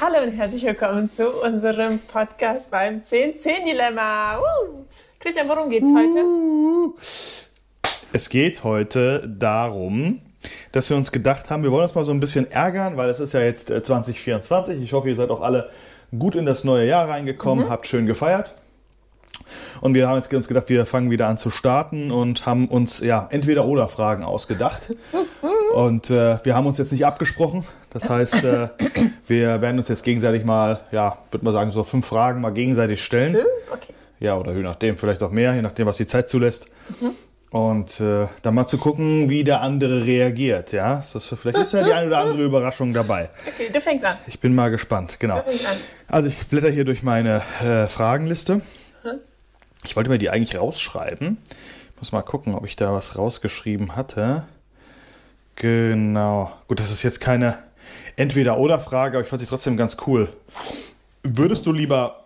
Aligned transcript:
Hallo 0.00 0.22
und 0.22 0.30
herzlich 0.30 0.62
willkommen 0.62 1.10
zu 1.12 1.28
unserem 1.42 1.98
Podcast 1.98 2.70
beim 2.70 3.00
10-10-Dilemma. 3.00 4.38
Uh. 4.38 4.84
Christian, 5.18 5.48
worum 5.48 5.70
geht's 5.70 5.90
heute? 5.92 6.20
Es 8.12 8.28
geht 8.28 8.62
heute 8.62 9.28
darum, 9.28 10.20
dass 10.70 10.88
wir 10.88 10.96
uns 10.96 11.10
gedacht 11.10 11.50
haben, 11.50 11.64
wir 11.64 11.72
wollen 11.72 11.82
uns 11.82 11.96
mal 11.96 12.04
so 12.04 12.12
ein 12.12 12.20
bisschen 12.20 12.48
ärgern, 12.48 12.96
weil 12.96 13.10
es 13.10 13.18
ist 13.18 13.32
ja 13.32 13.40
jetzt 13.40 13.70
äh, 13.72 13.82
2024. 13.82 14.80
Ich 14.80 14.92
hoffe, 14.92 15.08
ihr 15.08 15.16
seid 15.16 15.30
auch 15.30 15.40
alle 15.40 15.68
gut 16.16 16.36
in 16.36 16.46
das 16.46 16.62
neue 16.62 16.86
Jahr 16.86 17.08
reingekommen, 17.08 17.68
habt 17.68 17.88
schön 17.88 18.06
gefeiert. 18.06 18.54
Und 19.80 19.94
wir 19.94 20.06
haben 20.06 20.14
jetzt 20.14 20.32
uns 20.32 20.46
gedacht, 20.46 20.68
wir 20.68 20.86
fangen 20.86 21.10
wieder 21.10 21.26
an 21.26 21.38
zu 21.38 21.50
starten 21.50 22.12
und 22.12 22.46
haben 22.46 22.68
uns 22.68 23.00
ja 23.00 23.26
entweder 23.32 23.66
oder 23.66 23.88
Fragen 23.88 24.22
ausgedacht. 24.22 24.94
Und 25.74 26.08
äh, 26.10 26.38
wir 26.44 26.54
haben 26.54 26.66
uns 26.66 26.78
jetzt 26.78 26.92
nicht 26.92 27.04
abgesprochen. 27.04 27.64
Das 27.90 28.08
heißt, 28.08 28.44
äh, 28.44 28.68
wir 29.26 29.60
werden 29.60 29.78
uns 29.78 29.88
jetzt 29.88 30.04
gegenseitig 30.04 30.44
mal, 30.44 30.80
ja, 30.92 31.18
würde 31.30 31.44
man 31.44 31.52
sagen, 31.52 31.70
so 31.70 31.84
fünf 31.84 32.06
Fragen 32.06 32.40
mal 32.40 32.52
gegenseitig 32.52 33.02
stellen. 33.02 33.36
Okay. 33.72 33.92
Ja, 34.20 34.36
oder 34.36 34.52
je 34.52 34.62
nachdem, 34.62 34.96
vielleicht 34.96 35.22
auch 35.22 35.30
mehr, 35.30 35.54
je 35.54 35.62
nachdem, 35.62 35.86
was 35.86 35.96
die 35.96 36.06
Zeit 36.06 36.28
zulässt. 36.28 36.72
Und 37.50 38.00
äh, 38.00 38.26
dann 38.42 38.54
mal 38.54 38.66
zu 38.66 38.76
gucken, 38.76 39.30
wie 39.30 39.42
der 39.42 39.62
andere 39.62 40.04
reagiert. 40.04 40.72
Ja, 40.72 41.00
so, 41.02 41.18
so, 41.18 41.34
vielleicht 41.36 41.58
ist 41.58 41.72
ja 41.72 41.82
die 41.82 41.92
eine 41.92 42.08
oder 42.08 42.18
andere 42.18 42.42
Überraschung 42.42 42.92
dabei. 42.92 43.30
Okay, 43.46 43.70
du 43.72 43.80
fängst 43.80 44.04
an. 44.04 44.16
Ich 44.26 44.38
bin 44.38 44.54
mal 44.54 44.70
gespannt, 44.70 45.18
genau. 45.18 45.36
Du 45.36 45.44
fängst 45.44 45.66
an. 45.66 45.76
Also 46.08 46.28
ich 46.28 46.36
blätter 46.46 46.70
hier 46.70 46.84
durch 46.84 47.02
meine 47.02 47.42
äh, 47.62 47.88
Fragenliste. 47.88 48.60
Ich 49.84 49.96
wollte 49.96 50.10
mir 50.10 50.18
die 50.18 50.28
eigentlich 50.28 50.58
rausschreiben. 50.60 51.38
Ich 51.94 52.00
muss 52.00 52.12
mal 52.12 52.22
gucken, 52.22 52.54
ob 52.54 52.66
ich 52.66 52.76
da 52.76 52.92
was 52.92 53.16
rausgeschrieben 53.16 53.96
hatte. 53.96 54.44
Genau. 55.54 56.52
Gut, 56.66 56.80
das 56.80 56.90
ist 56.90 57.02
jetzt 57.02 57.20
keine 57.20 57.58
Entweder-Oder-Frage, 58.16 59.16
aber 59.16 59.24
ich 59.24 59.28
fand 59.28 59.40
sie 59.40 59.46
trotzdem 59.46 59.76
ganz 59.76 59.96
cool. 60.06 60.32
Würdest 61.22 61.66
du 61.66 61.72
lieber 61.72 62.24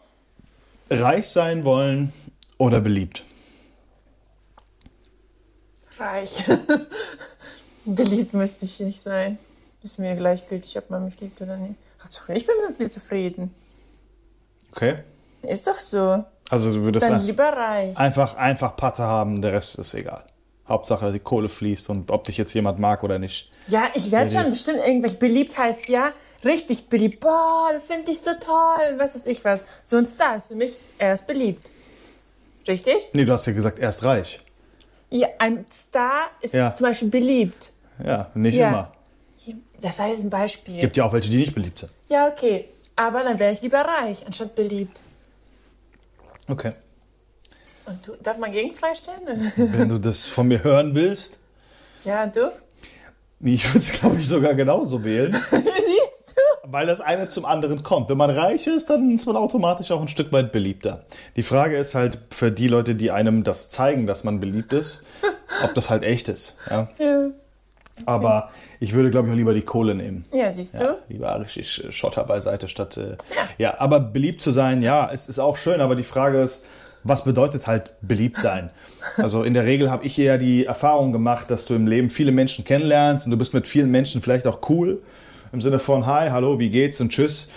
reich 0.91 1.29
sein 1.29 1.65
wollen 1.65 2.13
oder 2.59 2.81
beliebt? 2.81 3.25
Reich. 5.99 6.45
Beliebt 7.85 8.33
müsste 8.33 8.65
ich 8.65 8.79
nicht 8.81 9.01
sein. 9.01 9.39
Ist 9.83 9.99
mir 9.99 10.15
gleichgültig, 10.15 10.79
ob 10.79 10.91
man 10.91 11.05
mich 11.05 11.19
liebt 11.21 11.41
oder 11.41 11.57
nicht. 11.57 11.75
Hauptsache, 12.03 12.35
ich 12.35 12.47
bin 12.47 12.55
mit 12.69 12.79
mir 12.79 12.89
zufrieden. 12.89 13.53
Okay. 14.71 14.99
Ist 15.43 15.67
doch 15.67 15.77
so. 15.77 16.25
Also 16.49 16.73
du 16.73 16.83
würdest 16.83 17.07
Dann 17.07 17.21
lieber 17.25 17.49
reich. 17.49 17.97
einfach, 17.97 18.37
einfach 18.37 18.77
Patte 18.77 19.03
haben, 19.03 19.43
der 19.43 19.53
Rest 19.55 19.77
ist 19.79 19.95
egal. 19.95 20.23
Hauptsache 20.69 21.13
die 21.13 21.19
Kohle 21.19 21.49
fließt 21.49 21.91
und 21.91 22.11
ob 22.11 22.25
dich 22.25 22.37
jetzt 22.39 22.55
jemand 22.55 22.79
mag 22.79 23.03
oder 23.03 23.19
nicht. 23.19 23.51
Ja, 23.67 23.91
ich 23.95 24.11
werde 24.11 24.31
schon 24.31 24.51
bestimmt 24.51 24.79
irgendwelche 24.79 25.17
beliebt 25.17 25.59
heißt 25.59 25.89
ja 25.89 26.13
richtig 26.45 26.89
beliebt. 26.89 27.21
Boah, 27.21 27.71
das 27.73 27.85
finde 27.85 28.13
ich 28.13 28.21
so 28.21 28.31
toll. 28.41 28.95
Was 28.97 29.15
weiß 29.15 29.27
ich 29.27 29.45
was. 29.45 29.65
So 29.85 29.97
ein 29.97 30.07
Star 30.07 30.37
ist 30.37 30.49
für 30.49 30.55
mich 30.55 30.77
erst 30.99 31.27
beliebt. 31.27 31.71
Richtig? 32.67 33.11
Nee, 33.13 33.25
du 33.25 33.33
hast 33.33 33.47
ja 33.47 33.53
gesagt, 33.53 33.79
erst 33.81 34.05
reich. 34.05 34.41
Ja, 35.11 35.29
ein 35.39 35.67
Star 35.73 36.31
ist 36.41 36.55
Ja. 36.55 36.73
zum 36.73 36.87
Beispiel 36.87 37.09
beliebt. 37.09 37.73
Ja, 38.05 38.31
nicht 38.35 38.55
Ja. 38.57 38.69
immer. 38.69 38.93
Das 39.81 39.99
war 39.99 40.09
jetzt 40.09 40.23
ein 40.23 40.31
Beispiel. 40.31 40.77
Gibt 40.79 40.97
ja 40.97 41.05
auch 41.05 41.13
welche, 41.13 41.29
die 41.29 41.39
nicht 41.39 41.55
beliebt 41.55 41.81
sind. 41.81 41.91
Ja, 42.09 42.29
okay. 42.29 42.69
Aber 42.95 43.25
dann 43.25 43.39
wäre 43.39 43.53
ich 43.53 43.61
lieber 43.63 43.81
reich, 43.81 44.25
anstatt 44.25 44.55
beliebt. 44.55 45.03
Okay. 46.49 46.73
Und 47.87 48.07
du, 48.07 48.13
darf 48.23 48.39
man 48.39 48.53
Gegenfrage 48.53 48.97
stellen? 48.97 49.53
Wenn 49.57 49.89
du 49.89 49.99
das 49.99 50.27
von 50.27 50.49
mir 50.49 50.63
hören 50.63 50.95
willst, 50.95 51.39
ja, 52.05 52.27
du? 52.27 52.53
ich 53.41 53.65
würde 53.69 53.79
es, 53.79 53.93
glaube 53.93 54.17
ich, 54.21 54.27
sogar 54.29 54.55
genauso 54.55 55.03
wählen. 55.05 55.33
Siehst 55.51 56.35
du? 56.37 56.43
Weil 56.71 56.87
das 56.87 57.01
eine 57.01 57.29
zum 57.29 57.45
anderen 57.45 57.83
kommt. 57.83 58.09
Wenn 58.09 58.17
man 58.19 58.31
reich 58.31 58.67
ist, 58.67 58.89
dann 58.91 59.11
ist 59.13 59.27
man 59.27 59.37
automatisch 59.37 59.91
auch 59.91 60.01
ein 60.01 60.09
Stück 60.09 60.33
weit 60.33 60.53
beliebter. 60.53 61.05
Die 61.37 61.43
Frage 61.43 61.77
ist 61.77 61.95
halt 61.95 62.19
für 62.31 62.53
die 62.53 62.69
Leute, 62.69 62.95
die 62.95 63.11
einem 63.11 63.43
das 63.45 63.69
zeigen, 63.71 64.07
dass 64.07 64.23
man 64.25 64.39
beliebt 64.41 64.73
ist, 64.73 65.05
ob 65.65 65.75
das 65.75 65.91
halt 65.91 66.03
echt 66.05 66.29
ist. 66.29 66.57
Ja? 66.71 66.89
Ja. 66.99 67.29
Aber 68.07 68.51
ich 68.81 68.95
würde, 68.95 69.11
glaube 69.11 69.29
ich, 69.29 69.33
auch 69.35 69.37
lieber 69.37 69.53
die 69.53 69.63
Kohle 69.63 69.95
nehmen. 69.95 70.25
Ja, 70.33 70.51
siehst 70.51 70.75
Ja, 70.75 70.93
du? 70.95 70.99
lieber 71.09 71.39
richtig 71.39 71.85
äh, 71.85 71.93
Schotter 71.93 72.25
beiseite 72.25 72.67
statt. 72.67 72.97
Äh, 72.97 73.17
ja. 73.59 73.79
aber 73.79 74.01
beliebt 74.01 74.41
zu 74.41 74.51
sein, 74.51 74.81
ja, 74.81 75.11
es 75.13 75.29
ist 75.29 75.39
auch 75.39 75.59
schön, 75.59 75.83
aber 75.83 75.95
die 75.95 76.03
Frage 76.03 76.41
ist, 76.41 76.65
was 77.05 77.25
bedeutet 77.25 77.67
halt 77.67 77.93
beliebt 78.01 78.39
sein? 78.39 78.71
Also 79.17 79.43
in 79.43 79.55
der 79.55 79.65
Regel 79.65 79.91
habe 79.91 80.05
ich 80.07 80.19
eher 80.19 80.39
die 80.39 80.67
Erfahrung 80.67 81.13
gemacht, 81.13 81.51
dass 81.51 81.67
du 81.67 81.75
im 81.75 81.87
Leben 81.87 82.11
viele 82.11 82.33
Menschen 82.33 82.65
kennenlernst 82.65 83.27
und 83.27 83.31
du 83.33 83.39
bist 83.39 83.55
mit 83.55 83.67
vielen 83.67 83.91
Menschen 83.91 84.23
vielleicht 84.23 84.47
auch 84.47 84.61
cool. 84.69 85.03
Im 85.53 85.61
Sinne 85.61 85.79
von 85.79 86.07
Hi, 86.07 86.31
hallo, 86.31 86.59
wie 86.59 86.71
geht's 86.71 87.01
und 87.01 87.11
tschüss. 87.11 87.49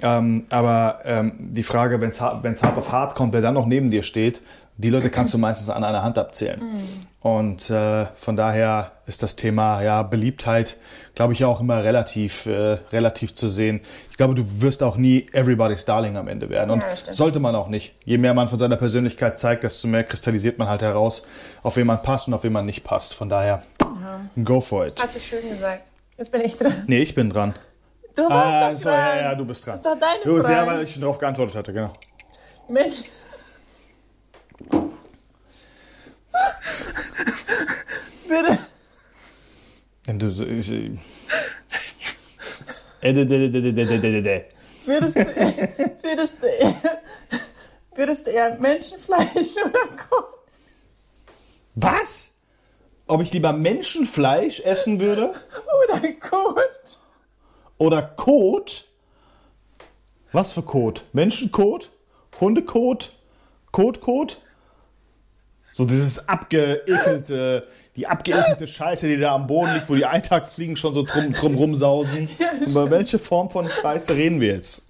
Ähm, 0.00 0.46
aber 0.50 1.00
ähm, 1.04 1.32
die 1.38 1.62
Frage, 1.62 2.00
wenn 2.00 2.10
es 2.10 2.20
hart 2.20 2.76
auf 2.76 2.92
hart 2.92 3.14
kommt, 3.14 3.32
wer 3.32 3.40
dann 3.40 3.54
noch 3.54 3.66
neben 3.66 3.90
dir 3.90 4.02
steht, 4.02 4.42
die 4.76 4.90
Leute 4.90 5.10
kannst 5.10 5.34
du 5.34 5.38
meistens 5.38 5.70
an 5.70 5.82
einer 5.82 6.04
Hand 6.04 6.18
abzählen. 6.18 6.62
Und 7.20 7.68
äh, 7.68 8.06
von 8.14 8.36
daher 8.36 8.92
ist 9.06 9.24
das 9.24 9.34
Thema 9.34 9.82
ja 9.82 10.04
Beliebtheit, 10.04 10.76
glaube 11.16 11.32
ich, 11.32 11.44
auch 11.44 11.60
immer 11.60 11.82
relativ, 11.82 12.46
äh, 12.46 12.78
relativ 12.92 13.34
zu 13.34 13.48
sehen. 13.48 13.80
Ich 14.12 14.16
glaube, 14.16 14.36
du 14.36 14.44
wirst 14.62 14.84
auch 14.84 14.96
nie 14.96 15.26
everybody's 15.32 15.84
darling 15.84 16.16
am 16.16 16.28
Ende 16.28 16.48
werden. 16.48 16.70
Und 16.70 16.82
Ja, 16.84 17.12
sollte 17.12 17.40
man 17.40 17.56
auch 17.56 17.66
nicht. 17.66 17.96
Je 18.04 18.18
mehr 18.18 18.34
man 18.34 18.48
von 18.48 18.60
seiner 18.60 18.76
Persönlichkeit 18.76 19.36
zeigt, 19.36 19.64
desto 19.64 19.88
mehr 19.88 20.04
kristallisiert 20.04 20.60
man 20.60 20.68
halt 20.68 20.82
heraus, 20.82 21.24
auf 21.64 21.76
wen 21.76 21.88
man 21.88 22.00
passt 22.00 22.28
und 22.28 22.34
auf 22.34 22.44
wen 22.44 22.52
man 22.52 22.64
nicht 22.64 22.84
passt. 22.84 23.14
Von 23.14 23.28
daher, 23.28 23.62
go 24.44 24.60
for 24.60 24.86
it. 24.86 24.94
Hast 25.02 25.16
du 25.16 25.20
schön 25.20 25.50
gesagt. 25.50 25.82
Jetzt 26.16 26.30
bin 26.30 26.40
ich 26.42 26.56
dran. 26.56 26.84
Nee, 26.86 26.98
ich 27.00 27.16
bin 27.16 27.30
dran. 27.30 27.54
Du 28.18 28.28
warst 28.28 28.34
Ah, 28.34 28.72
doch 28.72 28.78
so, 28.78 28.84
dran. 28.88 28.98
ja, 29.16 29.20
ja, 29.22 29.34
du 29.36 29.44
bist 29.44 29.64
dran. 29.64 29.72
Das 29.74 29.80
ist 29.80 29.86
doch 29.86 29.98
deine 30.00 30.22
Du, 30.24 30.40
sehr, 30.40 30.56
Frage. 30.64 30.70
weil 30.78 30.84
ich 30.84 30.98
darauf 31.00 31.18
geantwortet 31.18 31.54
hatte, 31.56 31.72
genau. 31.72 31.92
Mensch. 32.68 32.96
Bitte. 38.28 38.58
Du 40.18 40.28
ich- 40.44 40.72
äh, 40.72 40.90
äh, 43.02 43.12
de- 43.12 43.24
de- 43.26 43.50
de- 43.50 43.62
de- 43.62 43.72
de- 43.72 43.86
de- 43.86 44.00
de- 44.00 44.22
de. 44.22 44.44
Würdest 44.86 45.16
du, 45.16 45.20
würdest 46.02 46.42
du, 46.42 46.46
eher, 46.46 46.74
würdest 47.94 48.26
du 48.26 48.30
eher 48.30 48.54
Menschenfleisch 48.58 49.54
oder 49.64 49.86
Kot? 50.08 50.24
Was? 51.74 52.32
Ob 53.06 53.22
ich 53.22 53.32
lieber 53.32 53.52
Menschenfleisch 53.52 54.60
essen 54.60 55.00
würde 55.00 55.34
Oder 55.84 56.00
Kot? 56.14 57.00
Oder 57.78 58.02
Kot? 58.02 58.84
Was 60.32 60.52
für 60.52 60.62
Kot? 60.62 61.04
Menschenkot? 61.12 61.90
Hundekot? 62.40 63.12
Kotkot? 63.72 64.38
So 65.70 65.84
dieses 65.84 66.28
abgeekelte, 66.28 67.66
die 67.94 68.06
abgeekelte 68.06 68.66
Scheiße, 68.66 69.06
die 69.06 69.18
da 69.18 69.34
am 69.34 69.46
Boden 69.46 69.74
liegt, 69.74 69.88
wo 69.88 69.94
die 69.94 70.06
Eintagsfliegen 70.06 70.76
schon 70.76 70.92
so 70.92 71.02
drum, 71.02 71.32
drum 71.32 71.54
rumsausen. 71.54 72.28
Über 72.66 72.90
welche 72.90 73.18
Form 73.18 73.50
von 73.50 73.68
Scheiße 73.68 74.14
reden 74.14 74.40
wir 74.40 74.54
jetzt? 74.54 74.86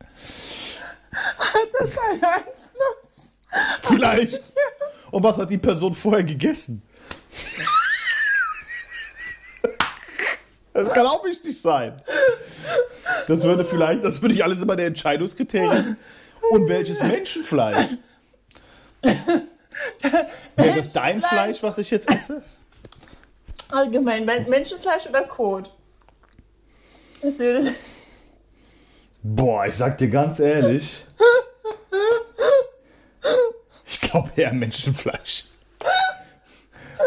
Hat 1.12 1.68
das 1.78 1.90
einen 1.98 2.24
Einfluss? 2.24 3.34
Vielleicht. 3.82 4.52
Und 5.10 5.22
was 5.22 5.38
hat 5.38 5.50
die 5.50 5.58
Person 5.58 5.92
vorher 5.94 6.24
gegessen? 6.24 6.82
Das 10.74 10.94
kann 10.94 11.06
auch 11.06 11.24
wichtig 11.24 11.60
sein. 11.60 12.00
Das 13.28 13.42
würde 13.42 13.62
vielleicht, 13.64 14.02
das 14.04 14.22
würde 14.22 14.34
ich 14.34 14.42
alles 14.42 14.62
immer 14.62 14.74
der 14.74 14.86
Entscheidungskriterien. 14.86 15.98
Und 16.50 16.66
welches 16.68 17.02
Menschenfleisch? 17.02 17.90
Wäre 19.02 20.76
das 20.76 20.92
dein 20.94 21.20
Fleisch, 21.20 21.62
was 21.62 21.76
ich 21.76 21.90
jetzt 21.90 22.10
esse? 22.10 22.42
Allgemein, 23.70 24.24
Men- 24.24 24.48
Menschenfleisch 24.48 25.06
oder 25.08 25.24
Kot? 25.24 25.70
Was 27.22 27.38
würdest 27.38 27.72
Boah, 29.22 29.66
ich 29.66 29.76
sag 29.76 29.98
dir 29.98 30.08
ganz 30.08 30.40
ehrlich. 30.40 31.04
Ich 33.86 34.00
glaube 34.00 34.30
eher 34.36 34.54
Menschenfleisch. 34.54 35.48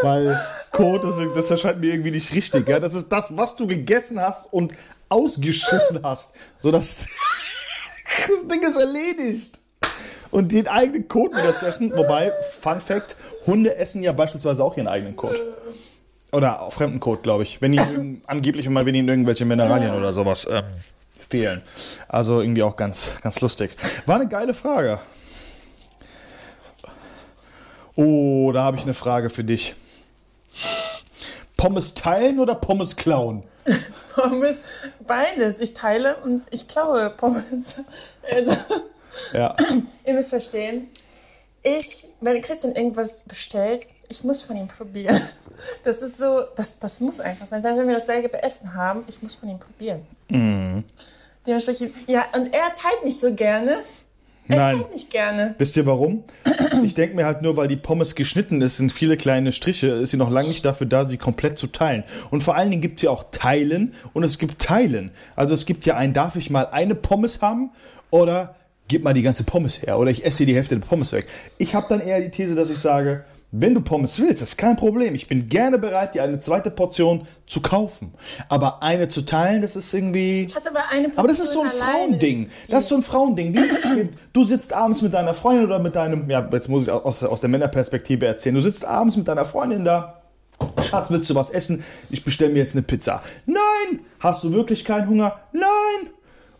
Weil 0.02 0.40
Kot, 0.72 1.04
das, 1.04 1.16
das 1.34 1.50
erscheint 1.50 1.80
mir 1.80 1.92
irgendwie 1.92 2.10
nicht 2.10 2.32
richtig. 2.32 2.68
Ja? 2.68 2.80
Das 2.80 2.94
ist 2.94 3.10
das, 3.10 3.36
was 3.36 3.56
du 3.56 3.66
gegessen 3.66 4.20
hast 4.20 4.52
und 4.52 4.72
ausgeschissen 5.08 6.00
hast. 6.02 6.34
So 6.60 6.70
dass 6.70 7.06
das 8.28 8.48
Ding 8.48 8.62
ist 8.62 8.76
erledigt. 8.76 9.58
Und 10.30 10.50
den 10.50 10.66
eigenen 10.66 11.08
Kot 11.08 11.32
wieder 11.36 11.56
zu 11.58 11.66
essen. 11.66 11.92
Wobei, 11.94 12.32
Fun 12.52 12.80
Fact, 12.80 13.16
Hunde 13.46 13.76
essen 13.76 14.02
ja 14.02 14.12
beispielsweise 14.12 14.64
auch 14.64 14.76
ihren 14.78 14.88
eigenen 14.88 15.14
Kot. 15.14 15.40
Oder 16.32 16.62
auch 16.62 16.72
fremden 16.72 17.00
Kot, 17.00 17.22
glaube 17.22 17.42
ich. 17.42 17.60
Wenn 17.60 17.74
ihnen 17.74 18.22
angeblich 18.26 18.66
mal, 18.70 18.86
wenn 18.86 18.94
ihnen 18.94 19.08
irgendwelche 19.08 19.44
Mineralien 19.44 19.92
oder 19.92 20.14
sowas 20.14 20.48
ähm, 20.50 20.64
fehlen. 21.28 21.60
Also 22.08 22.40
irgendwie 22.40 22.62
auch 22.62 22.76
ganz, 22.76 23.20
ganz 23.20 23.42
lustig. 23.42 23.76
War 24.06 24.16
eine 24.16 24.28
geile 24.28 24.54
Frage. 24.54 25.00
Oh, 27.94 28.50
da 28.54 28.62
habe 28.62 28.78
ich 28.78 28.84
eine 28.84 28.94
Frage 28.94 29.28
für 29.28 29.44
dich. 29.44 29.74
Pommes 31.62 31.94
teilen 31.94 32.40
oder 32.40 32.56
Pommes 32.56 32.96
klauen? 32.96 33.44
Pommes, 34.16 34.56
beides. 35.06 35.60
Ich 35.60 35.74
teile 35.74 36.16
und 36.16 36.42
ich 36.50 36.66
klaue 36.66 37.08
Pommes. 37.10 37.76
Also, 38.28 38.56
Ja. 39.32 39.54
ihr 40.04 40.14
müsst 40.14 40.30
verstehen, 40.30 40.88
ich, 41.62 42.08
wenn 42.20 42.42
Christian 42.42 42.74
irgendwas 42.74 43.22
bestellt, 43.22 43.86
ich 44.08 44.24
muss 44.24 44.42
von 44.42 44.56
ihm 44.56 44.66
probieren. 44.68 45.20
Das 45.84 46.02
ist 46.02 46.18
so, 46.18 46.42
das, 46.56 46.80
das 46.80 46.98
muss 46.98 47.20
einfach 47.20 47.46
sein. 47.46 47.62
Selbst 47.62 47.78
wenn 47.78 47.86
wir 47.86 47.94
dasselbe 47.94 48.42
Essen 48.42 48.74
haben, 48.74 49.04
ich 49.06 49.22
muss 49.22 49.36
von 49.36 49.48
ihm 49.48 49.60
probieren. 49.60 50.04
Dementsprechend, 51.46 51.94
ja, 52.08 52.24
und 52.34 52.52
er 52.52 52.74
teilt 52.74 53.04
nicht 53.04 53.20
so 53.20 53.32
gerne. 53.32 53.78
Nein. 54.46 54.78
teilt 54.78 54.92
nicht 54.92 55.10
gerne. 55.10 55.54
Wisst 55.58 55.76
ihr 55.76 55.86
warum? 55.86 56.24
Ich 56.84 56.94
denke 56.94 57.14
mir 57.14 57.24
halt 57.24 57.42
nur, 57.42 57.56
weil 57.56 57.68
die 57.68 57.76
Pommes 57.76 58.14
geschnitten 58.14 58.60
ist, 58.60 58.78
sind 58.78 58.92
viele 58.92 59.16
kleine 59.16 59.52
Striche, 59.52 59.88
ist 59.88 60.10
sie 60.10 60.16
noch 60.16 60.30
lange 60.30 60.48
nicht 60.48 60.64
dafür 60.64 60.86
da, 60.86 61.04
sie 61.04 61.16
komplett 61.16 61.58
zu 61.58 61.68
teilen. 61.68 62.04
Und 62.30 62.42
vor 62.42 62.56
allen 62.56 62.70
Dingen 62.70 62.82
gibt 62.82 62.98
es 62.98 63.02
ja 63.02 63.10
auch 63.10 63.24
Teilen 63.30 63.94
und 64.12 64.24
es 64.24 64.38
gibt 64.38 64.60
Teilen. 64.60 65.12
Also 65.36 65.54
es 65.54 65.66
gibt 65.66 65.86
ja 65.86 65.96
ein, 65.96 66.12
darf 66.12 66.36
ich 66.36 66.50
mal 66.50 66.66
eine 66.66 66.94
Pommes 66.94 67.40
haben 67.40 67.70
oder 68.10 68.56
gib 68.88 69.04
mal 69.04 69.14
die 69.14 69.22
ganze 69.22 69.44
Pommes 69.44 69.82
her 69.82 69.98
oder 69.98 70.10
ich 70.10 70.24
esse 70.24 70.44
die 70.44 70.54
Hälfte 70.54 70.78
der 70.78 70.86
Pommes 70.86 71.12
weg. 71.12 71.26
Ich 71.58 71.74
habe 71.74 71.86
dann 71.88 72.00
eher 72.00 72.20
die 72.20 72.30
These, 72.30 72.54
dass 72.54 72.70
ich 72.70 72.78
sage, 72.78 73.24
wenn 73.54 73.74
du 73.74 73.82
Pommes 73.82 74.18
willst, 74.18 74.42
ist 74.42 74.56
kein 74.56 74.76
Problem. 74.76 75.14
Ich 75.14 75.28
bin 75.28 75.50
gerne 75.50 75.78
bereit, 75.78 76.14
dir 76.14 76.22
eine 76.22 76.40
zweite 76.40 76.70
Portion 76.70 77.26
zu 77.46 77.60
kaufen. 77.60 78.14
Aber 78.48 78.82
eine 78.82 79.08
zu 79.08 79.26
teilen, 79.26 79.60
das 79.60 79.76
ist 79.76 79.92
irgendwie... 79.92 80.48
Schatz, 80.50 80.66
aber 80.66 80.88
eine 80.90 81.12
Aber 81.16 81.28
das 81.28 81.38
ist 81.38 81.52
so 81.52 81.60
ein 81.60 81.68
Portion 81.68 81.88
Frauending. 81.88 82.48
Das 82.68 82.84
ist 82.84 82.88
so 82.88 82.96
ein 82.96 83.02
Frauending. 83.02 83.54
Wie, 83.54 84.08
du 84.32 84.44
sitzt 84.44 84.72
abends 84.72 85.02
mit 85.02 85.12
deiner 85.12 85.34
Freundin 85.34 85.66
oder 85.66 85.78
mit 85.80 85.94
deinem, 85.94 86.30
ja, 86.30 86.48
jetzt 86.50 86.70
muss 86.70 86.84
ich 86.84 86.90
aus, 86.90 87.22
aus 87.22 87.40
der 87.42 87.50
Männerperspektive 87.50 88.26
erzählen. 88.26 88.54
Du 88.54 88.62
sitzt 88.62 88.86
abends 88.86 89.18
mit 89.18 89.28
deiner 89.28 89.44
Freundin 89.44 89.84
da. 89.84 90.22
Schatz, 90.82 91.10
willst 91.10 91.28
du 91.28 91.34
was 91.34 91.50
essen? 91.50 91.84
Ich 92.08 92.24
bestelle 92.24 92.52
mir 92.52 92.60
jetzt 92.60 92.74
eine 92.74 92.82
Pizza. 92.82 93.22
Nein! 93.44 94.00
Hast 94.18 94.44
du 94.44 94.52
wirklich 94.52 94.84
keinen 94.86 95.08
Hunger? 95.08 95.40
Nein! 95.52 96.10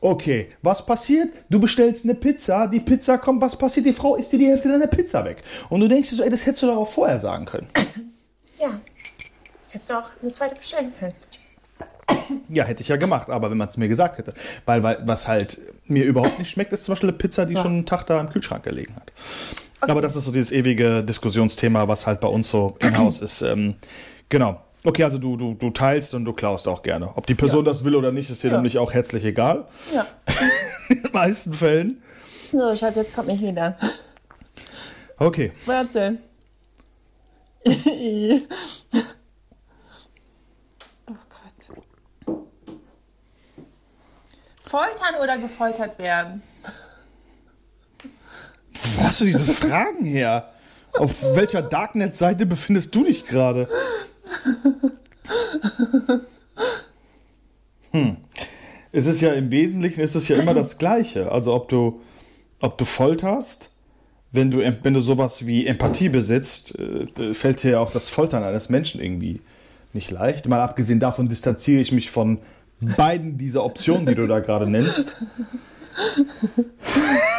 Okay, 0.02 0.48
was 0.62 0.84
passiert? 0.84 1.32
Du 1.48 1.60
bestellst 1.60 2.04
eine 2.04 2.16
Pizza, 2.16 2.66
die 2.66 2.80
Pizza 2.80 3.18
kommt, 3.18 3.40
was 3.40 3.54
passiert? 3.54 3.86
Die 3.86 3.92
Frau 3.92 4.16
isst 4.16 4.32
dir 4.32 4.38
die 4.40 4.48
Hälfte 4.48 4.68
deiner 4.68 4.88
Pizza 4.88 5.24
weg. 5.24 5.36
Und 5.68 5.78
du 5.78 5.86
denkst 5.86 6.10
dir 6.10 6.16
so, 6.16 6.24
ey, 6.24 6.30
das 6.30 6.44
hättest 6.44 6.64
du 6.64 6.66
doch 6.66 6.76
auch 6.76 6.88
vorher 6.88 7.20
sagen 7.20 7.44
können. 7.44 7.68
Ja. 8.58 8.80
Hättest 9.70 9.90
du 9.90 9.94
auch 9.94 10.10
eine 10.20 10.32
zweite 10.32 10.56
bestellen 10.56 10.92
können. 10.98 11.14
Ja, 12.48 12.64
hätte 12.64 12.82
ich 12.82 12.88
ja 12.88 12.96
gemacht, 12.96 13.30
aber 13.30 13.48
wenn 13.52 13.56
man 13.56 13.68
es 13.68 13.76
mir 13.76 13.86
gesagt 13.86 14.18
hätte. 14.18 14.34
Weil, 14.66 14.82
weil 14.82 14.98
was 15.06 15.28
halt 15.28 15.60
mir 15.86 16.04
überhaupt 16.04 16.36
nicht 16.40 16.50
schmeckt, 16.50 16.72
ist 16.72 16.82
zum 16.82 16.92
Beispiel 16.94 17.10
eine 17.10 17.18
Pizza, 17.18 17.46
die 17.46 17.54
schon 17.54 17.72
einen 17.72 17.86
Tag 17.86 18.04
da 18.06 18.20
im 18.20 18.28
Kühlschrank 18.28 18.64
gelegen 18.64 18.96
hat. 18.96 19.12
Aber 19.80 20.00
das 20.00 20.16
ist 20.16 20.24
so 20.24 20.32
dieses 20.32 20.50
ewige 20.50 21.04
Diskussionsthema, 21.04 21.86
was 21.86 22.08
halt 22.08 22.20
bei 22.20 22.28
uns 22.28 22.50
so 22.50 22.76
im 22.80 22.96
Haus 22.98 23.20
ist. 23.20 23.42
Ähm, 23.42 23.76
genau. 24.28 24.60
Okay, 24.84 25.04
also 25.04 25.18
du, 25.18 25.36
du, 25.36 25.54
du 25.54 25.70
teilst 25.70 26.12
und 26.14 26.24
du 26.24 26.32
klaust 26.32 26.66
auch 26.66 26.82
gerne. 26.82 27.16
Ob 27.16 27.26
die 27.26 27.36
Person 27.36 27.64
das 27.64 27.84
will 27.84 27.94
oder 27.94 28.10
nicht, 28.10 28.30
ist 28.30 28.40
hier 28.40 28.50
Ja. 28.50 28.56
nämlich 28.56 28.78
auch 28.78 28.92
herzlich 28.92 29.24
egal. 29.24 29.66
Ja. 29.94 30.06
In 30.88 31.02
den 31.02 31.12
meisten 31.12 31.52
Fällen. 31.52 32.02
So, 32.50 32.74
Schatz, 32.74 32.96
jetzt 32.96 33.14
kommt 33.14 33.28
nicht 33.28 33.42
wieder. 33.42 33.76
Okay. 35.18 35.52
Warte. 35.66 36.18
oh 37.66 38.40
Gott. 41.06 42.36
Foltern 44.60 45.14
oder 45.22 45.38
gefoltert 45.38 45.96
werden? 45.98 46.42
Wo 48.96 49.02
hast 49.04 49.20
du 49.20 49.24
diese 49.26 49.44
Fragen 49.52 50.04
her? 50.04 50.50
Auf 50.94 51.22
welcher 51.36 51.62
Darknet-Seite 51.62 52.46
befindest 52.46 52.92
du 52.94 53.04
dich 53.04 53.24
gerade? 53.26 53.68
Hm. 57.92 58.16
Es 58.90 59.06
ist 59.06 59.20
ja 59.20 59.32
im 59.32 59.50
Wesentlichen 59.50 60.00
ist 60.00 60.14
es 60.14 60.28
ja 60.28 60.36
immer 60.36 60.54
das 60.54 60.78
Gleiche. 60.78 61.30
Also 61.30 61.54
ob 61.54 61.68
du, 61.68 62.00
ob 62.60 62.76
du 62.78 62.84
folterst, 62.84 63.70
wenn 64.32 64.50
du, 64.50 64.58
wenn 64.58 64.94
du 64.94 65.00
sowas 65.00 65.46
wie 65.46 65.66
Empathie 65.66 66.08
besitzt, 66.08 66.78
äh, 66.78 67.34
fällt 67.34 67.62
dir 67.62 67.72
ja 67.72 67.80
auch 67.80 67.92
das 67.92 68.08
Foltern 68.08 68.42
eines 68.42 68.68
Menschen 68.68 69.00
irgendwie 69.00 69.40
nicht 69.92 70.10
leicht. 70.10 70.48
Mal 70.48 70.60
abgesehen 70.60 71.00
davon 71.00 71.28
distanziere 71.28 71.80
ich 71.80 71.92
mich 71.92 72.10
von 72.10 72.38
beiden 72.96 73.38
dieser 73.38 73.64
Optionen, 73.64 74.06
die 74.06 74.14
du 74.14 74.26
da 74.26 74.40
gerade 74.40 74.68
nennst. 74.68 75.22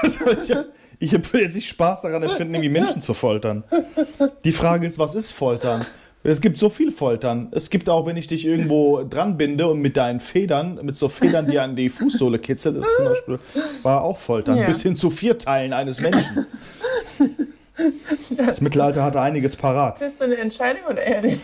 Also 0.04 0.30
ich, 0.30 0.54
ich 1.00 1.12
würde 1.12 1.42
jetzt 1.42 1.56
nicht 1.56 1.68
Spaß 1.68 2.04
daran 2.04 2.22
empfinden, 2.22 2.54
irgendwie 2.54 2.70
Menschen 2.70 3.02
zu 3.02 3.16
foltern. 3.16 3.64
Die 4.44 4.52
Frage 4.52 4.86
ist, 4.86 5.00
was 5.00 5.16
ist 5.16 5.32
Foltern? 5.32 5.84
Es 6.26 6.40
gibt 6.40 6.58
so 6.58 6.70
viel 6.70 6.92
Foltern. 6.92 7.50
Es 7.52 7.70
gibt 7.70 7.90
auch, 7.90 8.06
wenn 8.06 8.16
ich 8.16 8.28
dich 8.28 8.46
irgendwo 8.46 9.04
dran 9.04 9.38
binde 9.38 9.68
und 9.68 9.82
mit 9.82 9.98
deinen 9.98 10.22
Federn, 10.22 10.80
mit 10.82 10.96
so 10.96 11.10
Federn, 11.10 11.48
die 11.48 11.60
an 11.60 11.76
die 11.76 11.90
Fußsohle 11.90 12.40
kitzeln, 12.40 12.76
das 12.76 12.86
zum 12.96 13.06
Beispiel, 13.06 13.40
war 13.84 14.04
auch 14.04 14.18
Foltern. 14.18 14.58
Ja. 14.58 14.66
Bis 14.66 14.82
hin 14.82 14.96
zu 14.96 15.10
Vierteilen 15.10 15.74
eines 15.74 16.00
Menschen. 16.00 16.48
Das 18.38 18.62
Mittelalter 18.62 19.04
hatte 19.04 19.20
einiges 19.20 19.56
parat. 19.58 19.98
Triffst 19.98 20.22
du 20.22 20.26
eine 20.26 20.38
Entscheidung 20.38 20.84
oder 20.90 21.02
eher 21.04 21.22
nicht? 21.24 21.44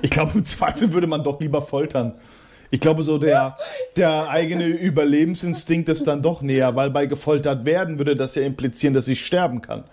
Ich 0.00 0.10
glaube, 0.10 0.32
im 0.34 0.44
Zweifel 0.44 0.92
würde 0.92 1.06
man 1.06 1.22
doch 1.22 1.40
lieber 1.40 1.60
foltern. 1.60 2.14
Ich 2.70 2.80
glaube, 2.80 3.02
so 3.02 3.18
der, 3.18 3.56
der 3.96 4.28
eigene 4.28 4.66
Überlebensinstinkt 4.66 5.88
ist 5.88 6.06
dann 6.06 6.20
doch 6.22 6.42
näher, 6.42 6.76
weil 6.76 6.90
bei 6.90 7.06
gefoltert 7.06 7.64
werden 7.64 7.98
würde 7.98 8.14
das 8.14 8.34
ja 8.34 8.42
implizieren, 8.42 8.94
dass 8.94 9.08
ich 9.08 9.24
sterben 9.24 9.62
kann. 9.62 9.84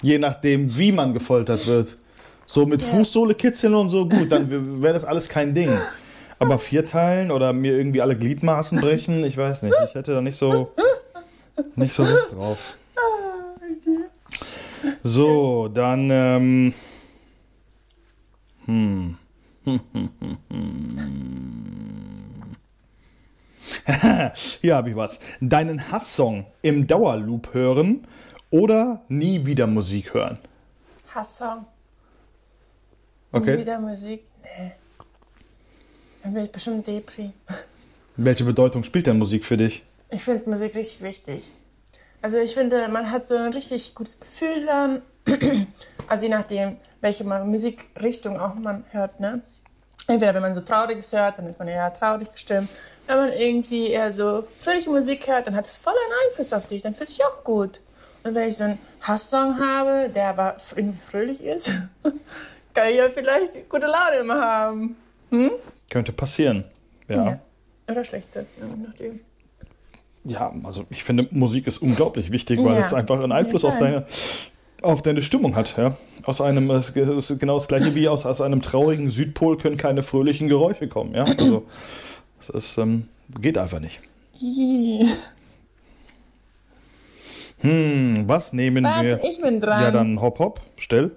Je 0.00 0.18
nachdem, 0.18 0.76
wie 0.78 0.92
man 0.92 1.12
gefoltert 1.12 1.66
wird. 1.66 1.98
So 2.46 2.66
mit 2.66 2.82
Fußsohle 2.82 3.34
kitzeln 3.34 3.74
und 3.74 3.88
so, 3.88 4.08
gut, 4.08 4.30
dann 4.30 4.82
wäre 4.82 4.94
das 4.94 5.04
alles 5.04 5.28
kein 5.28 5.54
Ding. 5.54 5.70
Aber 6.38 6.58
vierteilen 6.58 7.30
oder 7.30 7.52
mir 7.52 7.76
irgendwie 7.76 8.02
alle 8.02 8.16
Gliedmaßen 8.16 8.80
brechen, 8.80 9.24
ich 9.24 9.36
weiß 9.36 9.62
nicht. 9.62 9.74
Ich 9.86 9.94
hätte 9.94 10.12
da 10.12 10.20
nicht 10.20 10.36
so, 10.36 10.72
nicht 11.74 11.94
so 11.94 12.02
Lust 12.02 12.32
drauf. 12.32 12.76
So, 15.02 15.68
dann, 15.68 16.74
ähm, 18.66 19.16
Hier 24.60 24.76
habe 24.76 24.90
ich 24.90 24.96
was. 24.96 25.20
Deinen 25.40 25.90
Hasssong 25.90 26.46
im 26.62 26.86
Dauerloop 26.86 27.52
hören 27.54 28.06
oder 28.50 29.02
nie 29.08 29.44
wieder 29.46 29.66
Musik 29.66 30.14
hören. 30.14 30.38
Hasssong. 31.14 31.60
Nie 33.32 33.38
Okay. 33.40 33.58
wieder 33.58 33.80
Musik? 33.80 34.24
Nee. 34.42 34.72
Dann 36.22 36.34
bin 36.34 36.44
ich 36.44 36.52
bestimmt 36.52 36.86
Depri. 36.86 37.32
Welche 38.16 38.44
Bedeutung 38.44 38.84
spielt 38.84 39.06
denn 39.06 39.18
Musik 39.18 39.44
für 39.44 39.56
dich? 39.56 39.82
Ich 40.10 40.22
finde 40.22 40.48
Musik 40.48 40.74
richtig 40.74 41.02
wichtig. 41.02 41.50
Also 42.22 42.38
ich 42.38 42.54
finde, 42.54 42.88
man 42.88 43.10
hat 43.10 43.26
so 43.26 43.36
ein 43.36 43.52
richtig 43.52 43.94
gutes 43.94 44.20
Gefühl 44.20 44.66
dann. 44.66 45.02
Also 46.06 46.26
je 46.26 46.30
nachdem, 46.32 46.76
welche 47.00 47.24
Musikrichtung 47.24 48.38
auch 48.38 48.54
man 48.56 48.84
hört, 48.90 49.20
ne? 49.20 49.40
Entweder 50.06 50.34
wenn 50.34 50.42
man 50.42 50.54
so 50.54 50.60
Trauriges 50.60 51.12
hört, 51.12 51.38
dann 51.38 51.46
ist 51.46 51.58
man 51.58 51.68
eher 51.68 51.92
traurig 51.92 52.30
gestimmt. 52.30 52.68
Wenn 53.06 53.16
man 53.16 53.32
irgendwie 53.32 53.88
eher 53.88 54.12
so 54.12 54.46
fröhliche 54.58 54.90
Musik 54.90 55.26
hört, 55.26 55.46
dann 55.46 55.56
hat 55.56 55.66
es 55.66 55.76
voll 55.76 55.92
einen 55.92 56.28
Einfluss 56.30 56.52
auf 56.52 56.66
dich. 56.66 56.82
Dann 56.82 56.94
fühlst 56.94 57.12
du 57.14 57.16
dich 57.16 57.24
auch 57.26 57.42
gut. 57.44 57.80
Und 58.22 58.34
wenn 58.34 58.48
ich 58.48 58.56
so 58.56 58.64
einen 58.64 58.78
Hasssong 59.02 59.58
habe, 59.58 60.08
der 60.14 60.28
aber 60.28 60.56
irgendwie 60.76 60.98
fröhlich 61.08 61.42
ist, 61.42 61.70
kann 62.74 62.88
ich 62.88 62.96
ja 62.96 63.08
vielleicht 63.10 63.68
gute 63.68 63.86
Laune 63.86 64.16
immer 64.20 64.40
haben. 64.40 64.96
Könnte 65.90 66.12
passieren. 66.12 66.64
Ja. 67.08 67.24
Ja. 67.24 67.38
Oder 67.90 68.04
schlechte, 68.04 68.46
ja, 68.58 68.66
nachdem. 68.86 69.20
Ja, 70.24 70.50
also 70.64 70.86
ich 70.88 71.04
finde, 71.04 71.28
Musik 71.32 71.66
ist 71.66 71.78
unglaublich 71.78 72.32
wichtig, 72.32 72.58
weil 72.64 72.74
Ja. 72.74 72.80
es 72.80 72.94
einfach 72.94 73.16
einen 73.22 73.32
Einfluss 73.32 73.62
auf 73.64 73.76
deine, 73.78 74.06
auf 74.84 75.02
deine 75.02 75.22
Stimmung 75.22 75.56
hat. 75.56 75.76
Ja? 75.76 75.96
Aus 76.24 76.40
einem, 76.40 76.70
es 76.70 76.90
ist 76.90 77.38
genau 77.38 77.58
das 77.58 77.68
gleiche 77.68 77.94
wie 77.94 78.08
aus, 78.08 78.26
aus 78.26 78.40
einem 78.40 78.62
traurigen 78.62 79.10
Südpol 79.10 79.56
können 79.56 79.76
keine 79.76 80.02
fröhlichen 80.02 80.48
Geräusche 80.48 80.88
kommen. 80.88 81.14
Ja? 81.14 81.24
Also, 81.24 81.64
es 82.40 82.48
ist, 82.50 82.78
ähm, 82.78 83.08
geht 83.40 83.58
einfach 83.58 83.80
nicht. 83.80 84.00
Hm, 87.60 88.24
was 88.26 88.52
nehmen 88.52 88.84
Warte, 88.84 89.06
wir? 89.06 89.24
ich 89.24 89.40
bin 89.40 89.60
dran. 89.60 89.82
Ja, 89.82 89.90
dann 89.90 90.20
hopp, 90.20 90.38
hopp, 90.38 90.60
stell. 90.76 91.12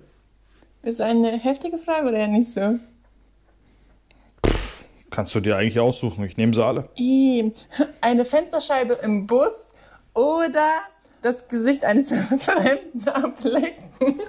Ist 0.81 1.01
eine 1.01 1.37
heftige 1.37 1.77
Frage 1.77 2.07
oder 2.07 2.27
nicht 2.27 2.51
so? 2.51 2.79
Kannst 5.09 5.35
du 5.35 5.39
dir 5.39 5.57
eigentlich 5.57 5.79
aussuchen. 5.79 6.23
Ich 6.23 6.37
nehme 6.37 6.53
sie 6.53 6.63
alle. 6.63 6.87
Eine 8.01 8.23
Fensterscheibe 8.23 8.93
im 9.03 9.27
Bus 9.27 9.73
oder 10.13 10.69
das 11.27 11.47
Gesicht 11.47 11.83
eines 11.85 12.11
Fremden 12.39 13.07
ablecken. 13.07 14.21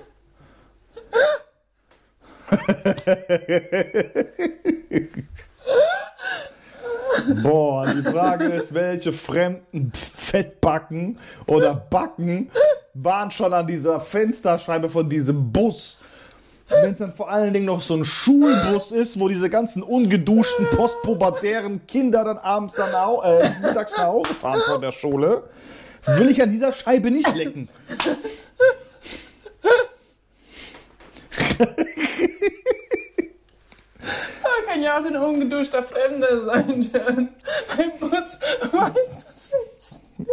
Boah, 7.43 7.87
die 7.87 8.03
Frage 8.03 8.47
ist, 8.47 8.73
welche 8.75 9.13
fremden 9.13 9.93
Fettbacken 9.95 11.19
oder 11.47 11.75
Backen 11.75 12.51
waren 12.95 13.31
schon 13.31 13.53
an 13.53 13.67
dieser 13.67 14.01
Fensterscheibe 14.01 14.89
von 14.89 15.09
diesem 15.09 15.53
Bus? 15.53 15.99
wenn 16.71 16.93
es 16.93 16.99
dann 16.99 17.13
vor 17.13 17.31
allen 17.31 17.53
Dingen 17.53 17.65
noch 17.67 17.81
so 17.81 17.95
ein 17.95 18.05
Schulbus 18.05 18.93
ist, 18.93 19.19
wo 19.19 19.29
diese 19.29 19.49
ganzen 19.49 19.83
ungeduschten, 19.83 20.69
postpubertären 20.71 21.87
Kinder 21.87 22.25
dann 22.25 22.39
abends 22.39 22.75
dann 22.75 22.95
auch, 22.95 23.25
äh, 23.25 23.51
mittags 23.63 23.97
nach 23.97 24.05
Hause 24.05 24.35
fahren 24.35 24.61
von 24.67 24.81
der 24.81 24.93
Schule, 24.93 25.45
will 26.07 26.31
ich 26.31 26.43
an 26.43 26.51
dieser 26.51 26.73
Scheibe 26.73 27.11
nicht 27.11 27.35
lecken. 27.35 27.69
Da 31.59 31.67
kann 34.67 34.83
ja 34.83 34.99
auch 34.99 35.05
ein 35.05 35.17
ungeduschter 35.17 35.83
Fremder 35.83 36.45
sein, 36.47 36.83
Jan. 36.83 37.29
Ein 37.77 37.99
Bus, 37.99 38.39
weißt 38.73 38.73
du 38.73 39.57
es 39.81 39.99
nicht? 40.19 40.31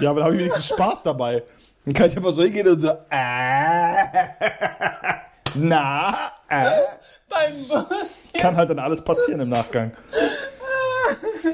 Ja, 0.00 0.10
aber 0.10 0.20
dann 0.20 0.24
habe 0.24 0.34
ich 0.34 0.40
wenigstens 0.40 0.68
Spaß 0.68 1.02
dabei. 1.04 1.42
Dann 1.84 1.94
kann 1.94 2.06
ich 2.08 2.16
einfach 2.16 2.32
so 2.32 2.42
hingehen 2.42 2.68
und 2.68 2.80
so, 2.80 2.88
äh, 2.88 3.94
na, 5.54 6.32
äh. 6.48 6.70
Beim 7.28 7.68
Bus. 7.68 7.86
Kann 8.38 8.56
halt 8.56 8.70
dann 8.70 8.78
alles 8.78 9.02
passieren 9.02 9.40
im 9.40 9.50
Nachgang. 9.50 9.92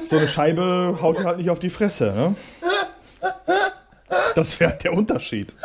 So 0.07 0.17
eine 0.17 0.27
Scheibe 0.27 0.97
haut 1.01 1.17
dir 1.19 1.23
halt 1.23 1.37
nicht 1.37 1.49
auf 1.49 1.59
die 1.59 1.69
Fresse, 1.69 2.11
ne? 2.13 2.35
Das 4.35 4.59
wäre 4.59 4.77
der 4.77 4.93
Unterschied. 4.93 5.55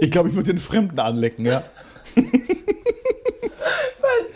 Ich 0.00 0.10
glaube, 0.10 0.28
ich 0.28 0.34
würde 0.34 0.52
den 0.52 0.58
Fremden 0.58 0.98
anlecken, 0.98 1.44
ja. 1.44 1.62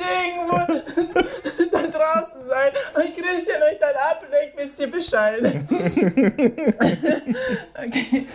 Ding, 0.01 0.33
wo 0.49 0.57
da 1.73 1.83
draußen 1.87 2.41
sein 2.49 2.73
und 2.95 3.17
Christian 3.17 3.63
euch 3.63 3.79
dann 3.81 3.95
ablenkt, 4.11 4.57
wisst 4.57 4.81
ihr 4.81 4.91
Bescheid. 4.91 5.43
okay. 7.75 8.27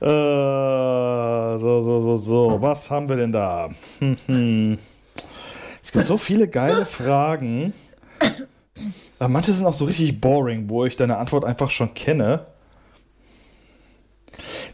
Äh, 0.00 1.58
so, 1.58 1.82
so, 1.82 2.00
so, 2.02 2.16
so. 2.16 2.58
Was 2.60 2.90
haben 2.90 3.08
wir 3.08 3.16
denn 3.16 3.32
da? 3.32 3.70
Hm, 3.98 4.16
hm. 4.26 4.78
Es 5.82 5.92
gibt 5.92 6.06
so 6.06 6.16
viele 6.16 6.48
geile 6.48 6.86
Fragen. 6.86 7.74
Aber 9.22 9.28
manche 9.28 9.52
sind 9.52 9.66
auch 9.66 9.74
so 9.74 9.84
richtig 9.84 10.20
boring, 10.20 10.68
wo 10.68 10.84
ich 10.84 10.96
deine 10.96 11.16
Antwort 11.18 11.44
einfach 11.44 11.70
schon 11.70 11.94
kenne. 11.94 12.44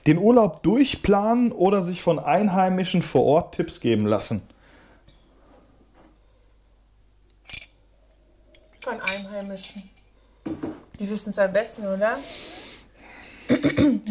Den 0.06 0.16
Urlaub 0.16 0.62
durchplanen 0.62 1.52
oder 1.52 1.82
sich 1.82 2.00
von 2.00 2.18
Einheimischen 2.18 3.02
vor 3.02 3.24
Ort 3.24 3.56
Tipps 3.56 3.78
geben 3.78 4.06
lassen? 4.06 4.40
Von 8.82 8.94
Einheimischen. 8.94 9.82
Die 10.98 11.10
wissen 11.10 11.28
es 11.28 11.38
am 11.38 11.52
besten, 11.52 11.86
oder? 11.86 12.18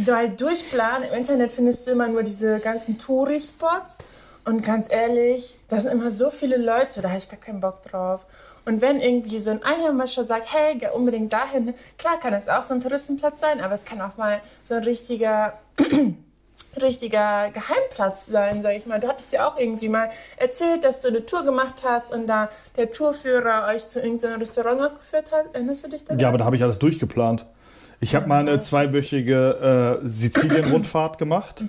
Weil 0.06 0.29
durchplanen, 0.36 1.10
im 1.10 1.15
Internet 1.15 1.51
findest 1.51 1.88
du 1.88 1.91
immer 1.94 2.10
nur 2.10 2.22
diese 2.22 2.60
ganzen 2.60 3.00
Touri-Spots. 3.00 3.98
Und 4.46 4.63
ganz 4.63 4.88
ehrlich, 4.91 5.58
da 5.67 5.79
sind 5.79 5.94
immer 5.94 6.12
so 6.12 6.29
viele 6.29 6.58
Leute, 6.58 7.01
da 7.01 7.10
habe 7.10 7.17
ich 7.17 7.27
gar 7.27 7.39
keinen 7.39 7.60
Bock 7.60 7.82
drauf. 7.82 8.22
Und 8.68 8.82
wenn 8.82 9.00
irgendwie 9.00 9.40
so 9.40 9.50
ein 9.50 9.64
Einheimischer 9.64 10.26
sagt, 10.26 10.54
hey, 10.54 10.76
geh 10.78 10.90
unbedingt 10.90 11.32
dahin, 11.32 11.74
klar 11.98 12.20
kann 12.20 12.34
es 12.34 12.50
auch 12.50 12.64
so 12.64 12.74
ein 12.74 12.82
Touristenplatz 12.82 13.40
sein, 13.40 13.62
aber 13.62 13.74
es 13.74 13.86
kann 13.86 14.02
auch 14.02 14.18
mal 14.18 14.42
so 14.62 14.74
ein 14.74 14.84
richtiger, 14.84 15.54
richtiger 16.82 17.50
Geheimplatz 17.52 18.26
sein, 18.26 18.62
sag 18.62 18.76
ich 18.76 18.86
mal. 18.86 19.00
Du 19.00 19.08
hattest 19.08 19.32
ja 19.32 19.48
auch 19.48 19.58
irgendwie 19.58 19.88
mal 19.88 20.10
erzählt, 20.36 20.84
dass 20.84 21.00
du 21.00 21.08
eine 21.08 21.26
Tour 21.26 21.46
gemacht 21.46 21.84
hast 21.86 22.14
und 22.14 22.28
da 22.28 22.50
der 22.76 22.92
Tourführer 22.92 23.68
euch 23.74 23.88
zu 23.88 24.02
irgendeinem 24.02 24.40
Restaurant 24.40 24.82
auch 24.82 25.00
geführt 25.00 25.32
hat. 25.32 25.46
Erinnerst 25.54 25.86
du 25.86 25.90
dich 25.90 26.04
daran? 26.04 26.20
Ja, 26.20 26.28
aber 26.28 26.38
da 26.38 26.44
habe 26.44 26.58
ich 26.58 26.64
alles 26.64 26.78
durchgeplant. 26.78 27.46
Ich 28.02 28.16
habe 28.16 28.28
mal 28.28 28.42
eine 28.42 28.60
zweiwöchige 28.60 30.02
äh, 30.04 30.06
Sizilien-Rundfahrt 30.06 31.18
gemacht, 31.18 31.64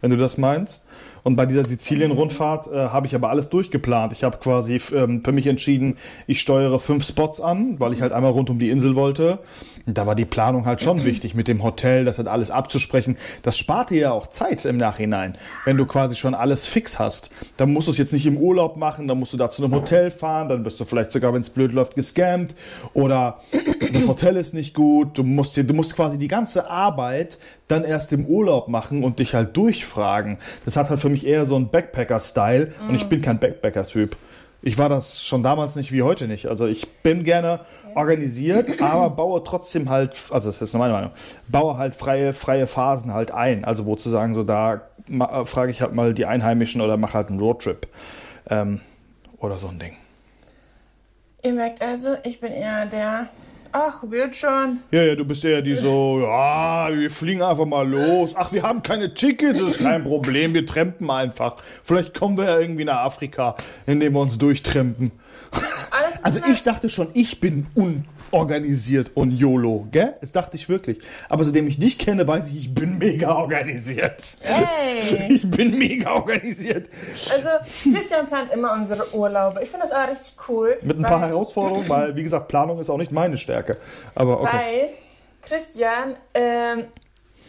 wenn 0.00 0.10
du 0.10 0.16
das 0.16 0.38
meinst. 0.38 0.86
Und 1.24 1.36
bei 1.36 1.46
dieser 1.46 1.64
Sizilien-Rundfahrt 1.64 2.66
äh, 2.68 2.88
habe 2.88 3.06
ich 3.06 3.14
aber 3.14 3.30
alles 3.30 3.48
durchgeplant. 3.48 4.12
Ich 4.12 4.24
habe 4.24 4.36
quasi 4.36 4.78
ähm, 4.94 5.22
für 5.24 5.32
mich 5.32 5.46
entschieden, 5.46 5.96
ich 6.26 6.40
steuere 6.40 6.78
fünf 6.78 7.06
Spots 7.06 7.40
an, 7.40 7.80
weil 7.80 7.94
ich 7.94 8.02
halt 8.02 8.12
einmal 8.12 8.30
rund 8.30 8.50
um 8.50 8.58
die 8.58 8.68
Insel 8.68 8.94
wollte. 8.94 9.38
Und 9.86 9.98
da 9.98 10.06
war 10.06 10.14
die 10.14 10.26
Planung 10.26 10.66
halt 10.66 10.82
schon 10.82 11.04
wichtig, 11.04 11.34
mit 11.34 11.48
dem 11.48 11.62
Hotel, 11.62 12.04
das 12.04 12.18
halt 12.18 12.28
alles 12.28 12.50
abzusprechen. 12.50 13.16
Das 13.42 13.56
spart 13.56 13.90
dir 13.90 14.00
ja 14.00 14.12
auch 14.12 14.26
Zeit 14.26 14.64
im 14.66 14.76
Nachhinein. 14.76 15.36
Wenn 15.64 15.76
du 15.76 15.86
quasi 15.86 16.14
schon 16.14 16.34
alles 16.34 16.66
fix 16.66 16.98
hast, 16.98 17.30
dann 17.56 17.72
musst 17.72 17.88
du 17.88 17.92
es 17.92 17.98
jetzt 17.98 18.12
nicht 18.12 18.26
im 18.26 18.36
Urlaub 18.36 18.76
machen, 18.76 19.08
dann 19.08 19.18
musst 19.18 19.32
du 19.32 19.36
da 19.36 19.48
zu 19.48 19.64
einem 19.64 19.74
Hotel 19.74 20.10
fahren, 20.10 20.48
dann 20.48 20.62
bist 20.62 20.78
du 20.78 20.84
vielleicht 20.84 21.12
sogar, 21.12 21.32
wenn 21.32 21.40
es 21.40 21.50
blöd 21.50 21.72
läuft, 21.72 21.94
gescammt 21.94 22.54
oder 22.92 23.40
das 23.92 24.06
Hotel 24.06 24.36
ist 24.36 24.54
nicht 24.54 24.74
gut. 24.74 25.18
Du 25.18 25.22
musst, 25.22 25.56
dir, 25.56 25.64
du 25.64 25.74
musst 25.74 25.96
quasi 25.96 26.18
die 26.18 26.28
ganze 26.28 26.68
Arbeit 26.68 27.38
dann 27.68 27.84
erst 27.84 28.12
im 28.12 28.26
Urlaub 28.26 28.68
machen 28.68 29.02
und 29.04 29.18
dich 29.18 29.34
halt 29.34 29.56
durchfragen. 29.56 30.38
Das 30.64 30.76
hat 30.76 30.90
halt 30.90 31.00
für 31.00 31.08
mich 31.08 31.13
eher 31.22 31.46
so 31.46 31.54
einen 31.54 31.68
Backpacker-Style 31.68 32.72
und 32.88 32.96
ich 32.96 33.08
bin 33.08 33.22
kein 33.22 33.38
Backpacker-Typ. 33.38 34.16
Ich 34.62 34.78
war 34.78 34.88
das 34.88 35.22
schon 35.22 35.42
damals 35.42 35.76
nicht 35.76 35.92
wie 35.92 36.02
heute 36.02 36.26
nicht. 36.26 36.46
Also 36.46 36.66
ich 36.66 36.88
bin 37.02 37.22
gerne 37.22 37.60
organisiert, 37.94 38.80
aber 38.80 39.10
baue 39.10 39.44
trotzdem 39.44 39.90
halt, 39.90 40.16
also 40.30 40.48
das 40.48 40.60
ist 40.60 40.72
meine 40.74 40.92
Meinung, 40.92 41.10
baue 41.48 41.76
halt 41.76 41.94
freie, 41.94 42.32
freie 42.32 42.66
Phasen 42.66 43.12
halt 43.12 43.30
ein. 43.30 43.64
Also 43.64 43.86
wo 43.86 43.94
zu 43.94 44.10
sagen, 44.10 44.34
so 44.34 44.42
da 44.42 44.80
äh, 45.08 45.44
frage 45.44 45.70
ich 45.70 45.82
halt 45.82 45.92
mal 45.92 46.14
die 46.14 46.24
Einheimischen 46.26 46.80
oder 46.80 46.96
mache 46.96 47.14
halt 47.14 47.28
einen 47.28 47.38
Roadtrip. 47.38 47.86
Ähm, 48.48 48.80
oder 49.38 49.58
so 49.58 49.68
ein 49.68 49.78
Ding. 49.78 49.96
Ihr 51.42 51.52
merkt 51.52 51.82
also, 51.82 52.16
ich 52.24 52.40
bin 52.40 52.52
eher 52.52 52.86
der, 52.86 53.28
ach, 53.74 54.02
wird 54.08 54.36
schon. 54.36 54.80
Ja, 54.90 55.02
ja, 55.02 55.14
du 55.14 55.24
bist 55.24 55.44
eher 55.44 55.60
die 55.60 55.74
so, 55.74 56.20
ja, 56.22 56.88
wir 56.90 57.10
fliegen 57.10 57.42
einfach 57.42 57.66
mal 57.66 57.86
los. 57.86 58.34
Ach, 58.36 58.52
wir 58.52 58.62
haben 58.62 58.82
keine 58.82 59.12
Tickets, 59.12 59.60
das 59.60 59.72
ist 59.72 59.80
kein 59.80 60.04
Problem, 60.04 60.54
wir 60.54 60.64
trampen 60.64 61.10
einfach. 61.10 61.56
Vielleicht 61.82 62.14
kommen 62.14 62.38
wir 62.38 62.44
ja 62.44 62.58
irgendwie 62.58 62.84
nach 62.84 63.04
Afrika, 63.04 63.56
indem 63.86 64.14
wir 64.14 64.20
uns 64.20 64.38
ist 64.38 64.62
Also 66.22 66.40
ich 66.50 66.62
dachte 66.62 66.88
schon, 66.88 67.08
ich 67.14 67.40
bin 67.40 67.66
unorganisiert 68.34 69.12
und 69.14 69.30
YOLO, 69.32 69.86
gell? 69.90 70.14
Das 70.20 70.32
dachte 70.32 70.56
ich 70.56 70.68
wirklich. 70.68 70.98
Aber 71.28 71.44
seitdem 71.44 71.68
ich 71.68 71.78
dich 71.78 71.98
kenne, 71.98 72.26
weiß 72.26 72.48
ich, 72.48 72.58
ich 72.58 72.74
bin 72.74 72.98
mega 72.98 73.36
organisiert. 73.36 74.36
Hey! 74.42 75.02
Ich 75.34 75.48
bin 75.50 75.78
mega 75.78 76.12
organisiert. 76.12 76.88
Also, 77.12 77.48
Christian 77.92 78.26
plant 78.26 78.52
immer 78.52 78.72
unsere 78.72 79.14
Urlaube. 79.14 79.62
Ich 79.62 79.68
finde 79.68 79.86
das 79.86 79.92
aber 79.92 80.10
richtig 80.12 80.36
cool. 80.48 80.76
Mit 80.82 80.98
ein 80.98 81.02
paar 81.02 81.20
Herausforderungen, 81.20 81.88
weil, 81.88 82.14
wie 82.16 82.22
gesagt, 82.22 82.48
Planung 82.48 82.78
ist 82.80 82.90
auch 82.90 82.96
nicht 82.96 83.12
meine 83.12 83.36
Stärke. 83.36 83.76
Aber 84.14 84.40
okay. 84.40 84.50
Weil 84.52 84.88
Christian, 85.42 86.16
ähm, 86.34 86.84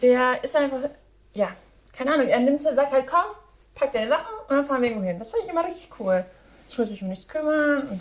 der 0.02 0.42
ist 0.42 0.56
einfach, 0.56 0.88
ja, 1.34 1.48
keine 1.96 2.14
Ahnung, 2.14 2.28
er 2.28 2.40
nimmt, 2.40 2.60
sagt 2.62 2.92
halt, 2.92 3.06
komm, 3.06 3.34
pack 3.74 3.92
deine 3.92 4.08
Sachen 4.08 4.34
und 4.48 4.56
dann 4.56 4.64
fahren 4.64 4.82
wir 4.82 4.88
irgendwo 4.90 5.06
hin. 5.06 5.18
Das 5.18 5.30
finde 5.30 5.46
ich 5.46 5.52
immer 5.52 5.64
richtig 5.64 5.88
cool. 6.00 6.24
Ich 6.68 6.78
muss 6.78 6.90
mich 6.90 7.02
um 7.02 7.08
nichts 7.08 7.28
kümmern. 7.28 7.88
Und 7.88 8.00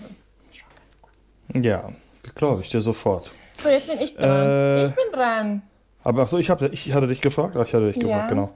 schon 0.51 0.70
ganz 0.70 0.98
cool. 1.04 1.62
Ja, 1.63 1.89
glaube 2.34 2.62
ich 2.62 2.70
dir 2.70 2.82
sofort. 2.82 3.29
So, 3.62 3.70
jetzt 3.70 3.88
bin 3.89 4.00
ich 4.00 4.15
dran. 4.15 4.48
Äh, 4.48 4.86
ich 4.88 4.96
bin 4.96 5.12
dran. 5.12 5.62
Aber 6.03 6.24
ach 6.24 6.27
so, 6.27 6.38
ich, 6.38 6.50
hab, 6.50 6.62
ich 6.62 6.94
hatte 6.94 7.08
dich 7.08 7.22
gefragt? 7.22 7.55
Ach, 7.58 7.65
ich 7.65 7.74
hatte 7.74 7.88
dich 7.91 8.00
gefragt, 8.00 8.24
Ja. 8.24 8.29
genau. 8.29 8.55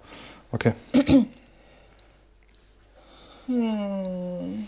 Okay. 0.51 0.73
Hm. 3.47 4.67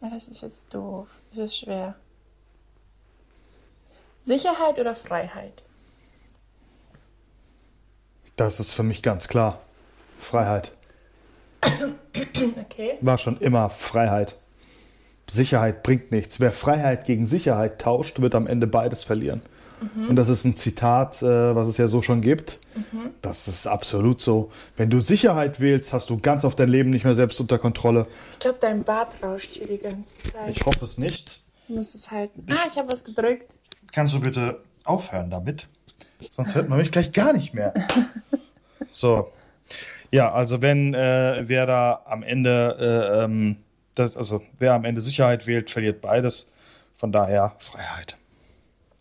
Ja, 0.00 0.10
das 0.10 0.28
ist 0.28 0.40
jetzt 0.42 0.72
doof. 0.72 1.08
Das 1.34 1.46
ist 1.46 1.56
schwer. 1.58 1.96
Sicherheit 4.18 4.78
oder 4.78 4.94
Freiheit? 4.94 5.64
Das 8.36 8.60
ist 8.60 8.72
für 8.72 8.84
mich 8.84 9.02
ganz 9.02 9.26
klar. 9.26 9.58
Freiheit. 10.18 10.72
Okay. 12.14 12.98
War 13.00 13.18
schon 13.18 13.38
immer 13.38 13.68
Freiheit. 13.70 14.36
Sicherheit 15.32 15.82
bringt 15.82 16.12
nichts. 16.12 16.40
Wer 16.40 16.52
Freiheit 16.52 17.04
gegen 17.04 17.26
Sicherheit 17.26 17.80
tauscht, 17.80 18.20
wird 18.20 18.34
am 18.34 18.46
Ende 18.46 18.66
beides 18.66 19.04
verlieren. 19.04 19.42
Und 20.08 20.16
das 20.16 20.28
ist 20.28 20.44
ein 20.44 20.54
Zitat, 20.54 21.22
äh, 21.22 21.56
was 21.56 21.66
es 21.66 21.76
ja 21.76 21.88
so 21.88 22.02
schon 22.02 22.20
gibt. 22.20 22.60
Das 23.20 23.48
ist 23.48 23.66
absolut 23.66 24.20
so. 24.20 24.50
Wenn 24.76 24.90
du 24.90 25.00
Sicherheit 25.00 25.60
wählst, 25.60 25.92
hast 25.92 26.10
du 26.10 26.18
ganz 26.18 26.44
oft 26.44 26.58
dein 26.60 26.68
Leben 26.68 26.90
nicht 26.90 27.04
mehr 27.04 27.14
selbst 27.14 27.40
unter 27.40 27.58
Kontrolle. 27.58 28.06
Ich 28.32 28.38
glaube, 28.38 28.58
dein 28.60 28.84
Bart 28.84 29.12
rauscht 29.22 29.50
hier 29.50 29.66
die 29.66 29.78
ganze 29.78 30.18
Zeit. 30.18 30.50
Ich 30.50 30.64
hoffe 30.64 30.84
es 30.84 30.98
nicht. 30.98 31.42
Du 31.66 31.74
musst 31.74 31.94
es 31.94 32.10
halten. 32.10 32.46
Ah, 32.50 32.68
ich 32.68 32.78
habe 32.78 32.90
was 32.90 33.02
gedrückt. 33.02 33.52
Kannst 33.92 34.14
du 34.14 34.20
bitte 34.20 34.62
aufhören 34.84 35.30
damit? 35.30 35.68
Sonst 36.30 36.54
hört 36.54 36.68
man 36.68 36.78
mich 36.78 36.92
gleich 36.92 37.12
gar 37.12 37.32
nicht 37.32 37.54
mehr. 37.54 37.74
So. 38.90 39.32
Ja, 40.10 40.32
also 40.32 40.62
wenn 40.62 40.94
äh, 40.94 41.40
wer 41.42 41.66
da 41.66 42.02
am 42.04 42.22
Ende, 42.22 42.76
äh, 42.78 43.24
ähm, 43.24 43.56
das, 43.94 44.16
also 44.16 44.42
wer 44.58 44.74
am 44.74 44.84
Ende 44.84 45.00
Sicherheit 45.00 45.46
wählt, 45.46 45.70
verliert 45.70 46.00
beides. 46.00 46.50
Von 46.94 47.12
daher 47.12 47.56
Freiheit. 47.58 48.16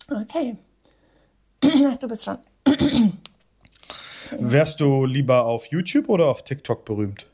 Okay. 0.10 0.58
Ach, 1.64 1.96
du 2.00 2.08
bist 2.08 2.26
dran. 2.26 2.40
Wärst 4.40 4.80
du 4.80 5.06
lieber 5.06 5.46
auf 5.46 5.68
YouTube 5.68 6.10
oder 6.10 6.28
auf 6.28 6.44
TikTok 6.44 6.86
berühmt? 6.86 7.28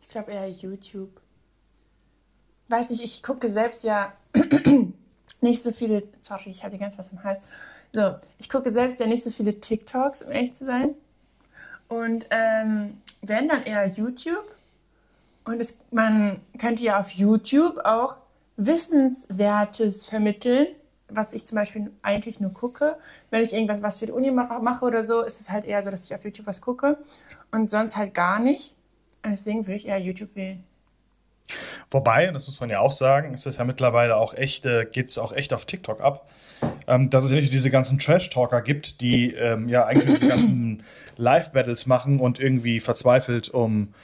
Ich 0.00 0.08
glaube 0.08 0.32
eher 0.32 0.48
YouTube. 0.48 1.20
Weiß 2.68 2.90
nicht, 2.90 3.02
ich 3.02 3.22
gucke 3.22 3.48
selbst 3.48 3.84
ja 3.84 4.12
nicht 5.40 5.62
so 5.62 5.72
viele, 5.72 6.04
sorry, 6.20 6.50
ich 6.50 6.64
hatte 6.64 6.78
ganz 6.78 6.98
was 6.98 7.12
im 7.12 7.22
Hals. 7.22 7.40
So, 7.92 8.14
ich 8.38 8.48
gucke 8.48 8.72
selbst 8.72 9.00
ja 9.00 9.06
nicht 9.06 9.24
so 9.24 9.30
viele 9.30 9.60
TikToks, 9.60 10.22
um 10.22 10.32
ehrlich 10.32 10.54
zu 10.54 10.64
sein. 10.64 10.94
Und 11.88 12.26
ähm, 12.30 12.98
wenn 13.22 13.48
dann 13.48 13.62
eher 13.62 13.86
YouTube. 13.86 14.44
Und 15.44 15.58
es, 15.58 15.80
man 15.90 16.40
könnte 16.58 16.82
ja 16.82 17.00
auf 17.00 17.10
YouTube 17.12 17.78
auch 17.84 18.16
Wissenswertes 18.56 20.06
vermitteln, 20.06 20.68
was 21.08 21.32
ich 21.32 21.46
zum 21.46 21.56
Beispiel 21.56 21.90
eigentlich 22.02 22.40
nur 22.40 22.52
gucke. 22.52 22.96
Wenn 23.30 23.42
ich 23.42 23.52
irgendwas 23.52 23.82
was 23.82 23.98
für 23.98 24.06
die 24.06 24.12
Uni 24.12 24.30
mache 24.30 24.84
oder 24.84 25.02
so, 25.02 25.22
ist 25.22 25.40
es 25.40 25.50
halt 25.50 25.64
eher 25.64 25.82
so, 25.82 25.90
dass 25.90 26.04
ich 26.04 26.14
auf 26.14 26.24
YouTube 26.24 26.46
was 26.46 26.60
gucke 26.60 26.98
und 27.50 27.70
sonst 27.70 27.96
halt 27.96 28.14
gar 28.14 28.38
nicht. 28.38 28.74
Und 29.24 29.32
deswegen 29.32 29.66
würde 29.66 29.76
ich 29.76 29.86
eher 29.86 29.98
YouTube 29.98 30.36
wählen. 30.36 30.62
Wobei, 31.90 32.28
und 32.28 32.34
das 32.34 32.46
muss 32.46 32.60
man 32.60 32.70
ja 32.70 32.80
auch 32.80 32.92
sagen, 32.92 33.34
ist 33.34 33.46
es 33.46 33.56
ja 33.56 33.64
mittlerweile 33.64 34.16
auch 34.16 34.34
echt, 34.34 34.66
äh, 34.66 34.84
geht 34.84 35.08
es 35.08 35.18
auch 35.18 35.32
echt 35.32 35.52
auf 35.52 35.64
TikTok 35.64 36.00
ab, 36.00 36.28
ähm, 36.90 37.08
dass 37.08 37.24
es 37.24 37.30
ja 37.30 37.36
nicht 37.36 37.52
diese 37.52 37.70
ganzen 37.70 37.98
Trash-Talker 37.98 38.62
gibt, 38.62 39.00
die 39.00 39.32
ähm, 39.34 39.68
ja 39.68 39.86
eigentlich 39.86 40.14
diese 40.14 40.28
ganzen 40.28 40.82
Live-Battles 41.16 41.86
machen 41.86 42.18
und 42.18 42.40
irgendwie 42.40 42.80
verzweifelt 42.80 43.48
um 43.48 43.94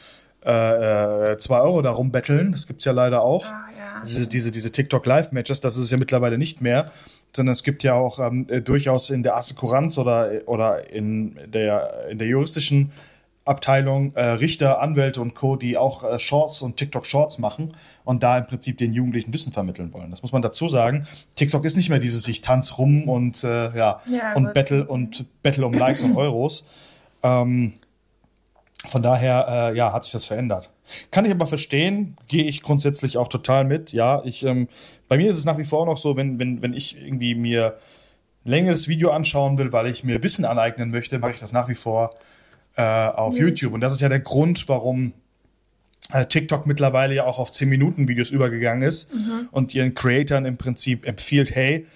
äh, 0.45 1.33
äh, 1.33 1.39
zwei 1.39 1.61
Euro 1.61 1.83
darum 1.83 2.13
betteln. 2.13 2.53
Das 2.53 2.69
gibt 2.69 2.81
es 2.81 2.85
ja 2.85 2.93
leider 2.93 3.23
auch. 3.23 3.47
Ah, 3.47 3.67
ja. 3.77 4.03
Diese, 4.05 4.29
diese, 4.29 4.53
diese 4.53 4.71
TikTok-Live-Matches, 4.71 5.61
das 5.61 5.77
ist 5.77 5.83
es 5.83 5.91
ja 5.91 5.97
mittlerweile 5.97 6.39
nicht 6.39 6.61
mehr, 6.61 6.93
sondern 7.35 7.53
es 7.53 7.65
gibt 7.65 7.83
ja 7.83 7.95
auch 7.95 8.21
ähm, 8.21 8.47
äh, 8.49 8.61
durchaus 8.61 9.11
in 9.11 9.25
der 9.25 9.37
Assekuranz 9.37 9.99
oder, 9.99 10.31
oder 10.47 10.89
in, 10.93 11.37
der, 11.47 12.07
in 12.09 12.19
der 12.19 12.29
juristischen 12.29 12.93
Abteilung 13.47 14.13
äh, 14.15 14.25
Richter, 14.25 14.81
Anwälte 14.81 15.21
und 15.21 15.35
Co., 15.35 15.57
die 15.57 15.79
auch 15.79 16.05
äh, 16.05 16.19
Shorts 16.19 16.63
und 16.63 16.77
TikTok-Shorts 16.77 17.39
machen 17.39 17.73
und 18.05 18.23
da 18.23 18.37
im 18.39 18.47
Prinzip 18.47 18.77
den 18.79 18.93
Jugendlichen 18.93 19.33
Wissen 19.33 19.53
vermitteln 19.53 19.95
wollen. 19.95 20.11
Das 20.11 20.23
muss 20.23 20.33
man 20.33 20.43
dazu 20.43 20.69
sagen. 20.69 21.07
TikTok 21.37 21.65
ist 21.65 21.77
nicht 21.77 21.89
mehr 21.89 22.01
dieses 22.01 22.27
ich 22.27 22.41
tanz 22.41 22.77
rum 22.77 23.09
und 23.09 23.45
äh, 23.45 23.77
ja, 23.77 24.03
Ja, 24.07 24.35
und. 24.35 24.53
Battle 24.53 24.87
und 24.87 25.25
Battle 25.43 25.65
um 25.65 25.73
Likes 25.73 26.03
und 26.03 26.17
Euros. 26.17 26.65
Ähm, 27.23 27.75
von 28.87 29.03
daher, 29.03 29.47
äh, 29.49 29.77
ja, 29.77 29.93
hat 29.93 30.05
sich 30.05 30.13
das 30.13 30.27
verändert. 30.27 30.71
Kann 31.11 31.25
ich 31.25 31.31
aber 31.31 31.47
verstehen, 31.47 32.17
gehe 32.29 32.45
ich 32.45 32.63
grundsätzlich 32.63 33.17
auch 33.17 33.29
total 33.29 33.65
mit. 33.65 33.93
Ja, 33.93 34.23
ich, 34.25 34.45
ähm, 34.45 34.69
bei 35.09 35.17
mir 35.17 35.31
ist 35.31 35.39
es 35.39 35.45
nach 35.45 35.59
wie 35.59 35.65
vor 35.65 35.87
noch 35.87 35.97
so, 35.97 36.17
wenn, 36.17 36.39
wenn, 36.39 36.63
wenn 36.63 36.73
ich 36.73 36.97
irgendwie 36.97 37.35
mir 37.35 37.79
ein 38.45 38.51
längeres 38.51 38.87
Video 38.89 39.11
anschauen 39.11 39.59
will, 39.59 39.73
weil 39.73 39.87
ich 39.87 40.05
mir 40.05 40.23
Wissen 40.23 40.45
aneignen 40.45 40.91
möchte, 40.91 41.19
mache 41.19 41.33
ich 41.33 41.41
das 41.41 41.53
nach 41.53 41.69
wie 41.69 41.75
vor 41.75 42.11
äh, 42.77 42.83
auf 42.83 43.37
YouTube. 43.39 43.73
Und 43.73 43.81
das 43.81 43.93
ist 43.93 44.01
ja 44.01 44.09
der 44.09 44.21
Grund, 44.21 44.69
warum 44.69 45.13
äh, 46.13 46.25
TikTok 46.27 46.67
mittlerweile 46.67 47.15
ja 47.15 47.25
auch 47.25 47.39
auf 47.39 47.51
10-Minuten-Videos 47.51 48.31
übergegangen 48.31 48.83
ist 48.87 49.11
und 49.51 49.75
ihren 49.75 49.95
Creatoren 49.95 50.45
im 50.47 50.57
Prinzip 50.57 51.07
empfiehlt, 51.07 51.55
hey, 51.55 51.87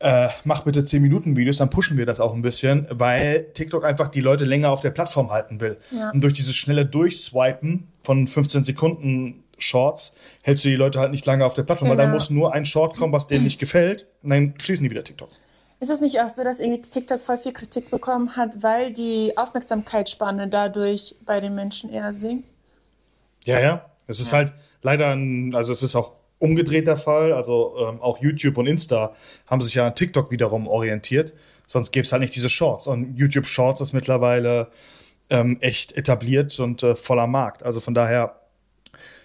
äh, 0.00 0.28
mach 0.44 0.62
bitte 0.64 0.80
10-Minuten-Videos, 0.80 1.58
dann 1.58 1.70
pushen 1.70 1.98
wir 1.98 2.06
das 2.06 2.20
auch 2.20 2.32
ein 2.34 2.42
bisschen, 2.42 2.86
weil 2.90 3.46
TikTok 3.54 3.84
einfach 3.84 4.08
die 4.08 4.20
Leute 4.20 4.44
länger 4.44 4.70
auf 4.70 4.80
der 4.80 4.90
Plattform 4.90 5.30
halten 5.30 5.60
will. 5.60 5.76
Ja. 5.90 6.10
Und 6.10 6.22
durch 6.22 6.32
dieses 6.34 6.54
schnelle 6.56 6.86
Durchswipen 6.86 7.88
von 8.02 8.26
15 8.26 8.64
Sekunden 8.64 9.42
Shorts 9.58 10.14
hältst 10.42 10.64
du 10.64 10.68
die 10.68 10.76
Leute 10.76 11.00
halt 11.00 11.10
nicht 11.10 11.26
lange 11.26 11.44
auf 11.44 11.54
der 11.54 11.64
Plattform, 11.64 11.90
weil 11.90 11.96
dann 11.96 12.06
Genau. 12.06 12.16
muss 12.18 12.30
nur 12.30 12.54
ein 12.54 12.64
Short 12.64 12.96
kommen, 12.96 13.12
was 13.12 13.26
denen 13.26 13.42
nicht 13.44 13.58
gefällt, 13.58 14.06
und 14.22 14.30
dann 14.30 14.54
schließen 14.62 14.84
die 14.84 14.90
wieder 14.90 15.02
TikTok. 15.02 15.30
Ist 15.80 15.90
es 15.90 16.00
nicht 16.00 16.20
auch 16.20 16.28
so, 16.28 16.42
dass 16.42 16.58
irgendwie 16.58 16.82
TikTok 16.82 17.20
voll 17.20 17.38
viel 17.38 17.52
Kritik 17.52 17.90
bekommen 17.90 18.36
hat, 18.36 18.62
weil 18.62 18.92
die 18.92 19.36
Aufmerksamkeitsspanne 19.36 20.48
dadurch 20.48 21.14
bei 21.24 21.40
den 21.40 21.54
Menschen 21.54 21.90
eher 21.90 22.12
sinkt? 22.12 22.48
Ja, 23.44 23.60
ja. 23.60 23.84
Es 24.06 24.20
ist 24.20 24.32
halt 24.32 24.52
leider 24.82 25.08
ein, 25.08 25.54
also 25.54 25.72
es 25.72 25.82
ist 25.82 25.94
auch 25.94 26.12
umgedrehter 26.38 26.96
Fall. 26.96 27.32
Also 27.32 27.76
ähm, 27.78 28.00
auch 28.00 28.18
YouTube 28.18 28.58
und 28.58 28.66
Insta 28.66 29.14
haben 29.46 29.60
sich 29.60 29.74
ja 29.74 29.86
an 29.86 29.94
TikTok 29.94 30.30
wiederum 30.30 30.66
orientiert. 30.66 31.34
Sonst 31.66 31.92
gäbe 31.92 32.04
es 32.04 32.12
halt 32.12 32.20
nicht 32.20 32.34
diese 32.34 32.48
Shorts. 32.48 32.86
Und 32.86 33.16
YouTube 33.16 33.46
Shorts 33.46 33.80
ist 33.80 33.92
mittlerweile 33.92 34.68
ähm, 35.30 35.58
echt 35.60 35.96
etabliert 35.96 36.58
und 36.58 36.82
äh, 36.82 36.94
voller 36.94 37.26
Markt. 37.26 37.62
Also 37.62 37.80
von 37.80 37.94
daher, 37.94 38.40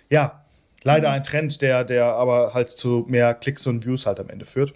ja, 0.10 0.44
leider 0.84 1.10
ein 1.10 1.24
Trend, 1.24 1.62
der, 1.62 1.84
der 1.84 2.06
aber 2.06 2.54
halt 2.54 2.72
zu 2.72 3.06
mehr 3.08 3.34
Klicks 3.34 3.66
und 3.66 3.86
Views 3.86 4.06
halt 4.06 4.20
am 4.20 4.30
Ende 4.30 4.46
führt. 4.46 4.74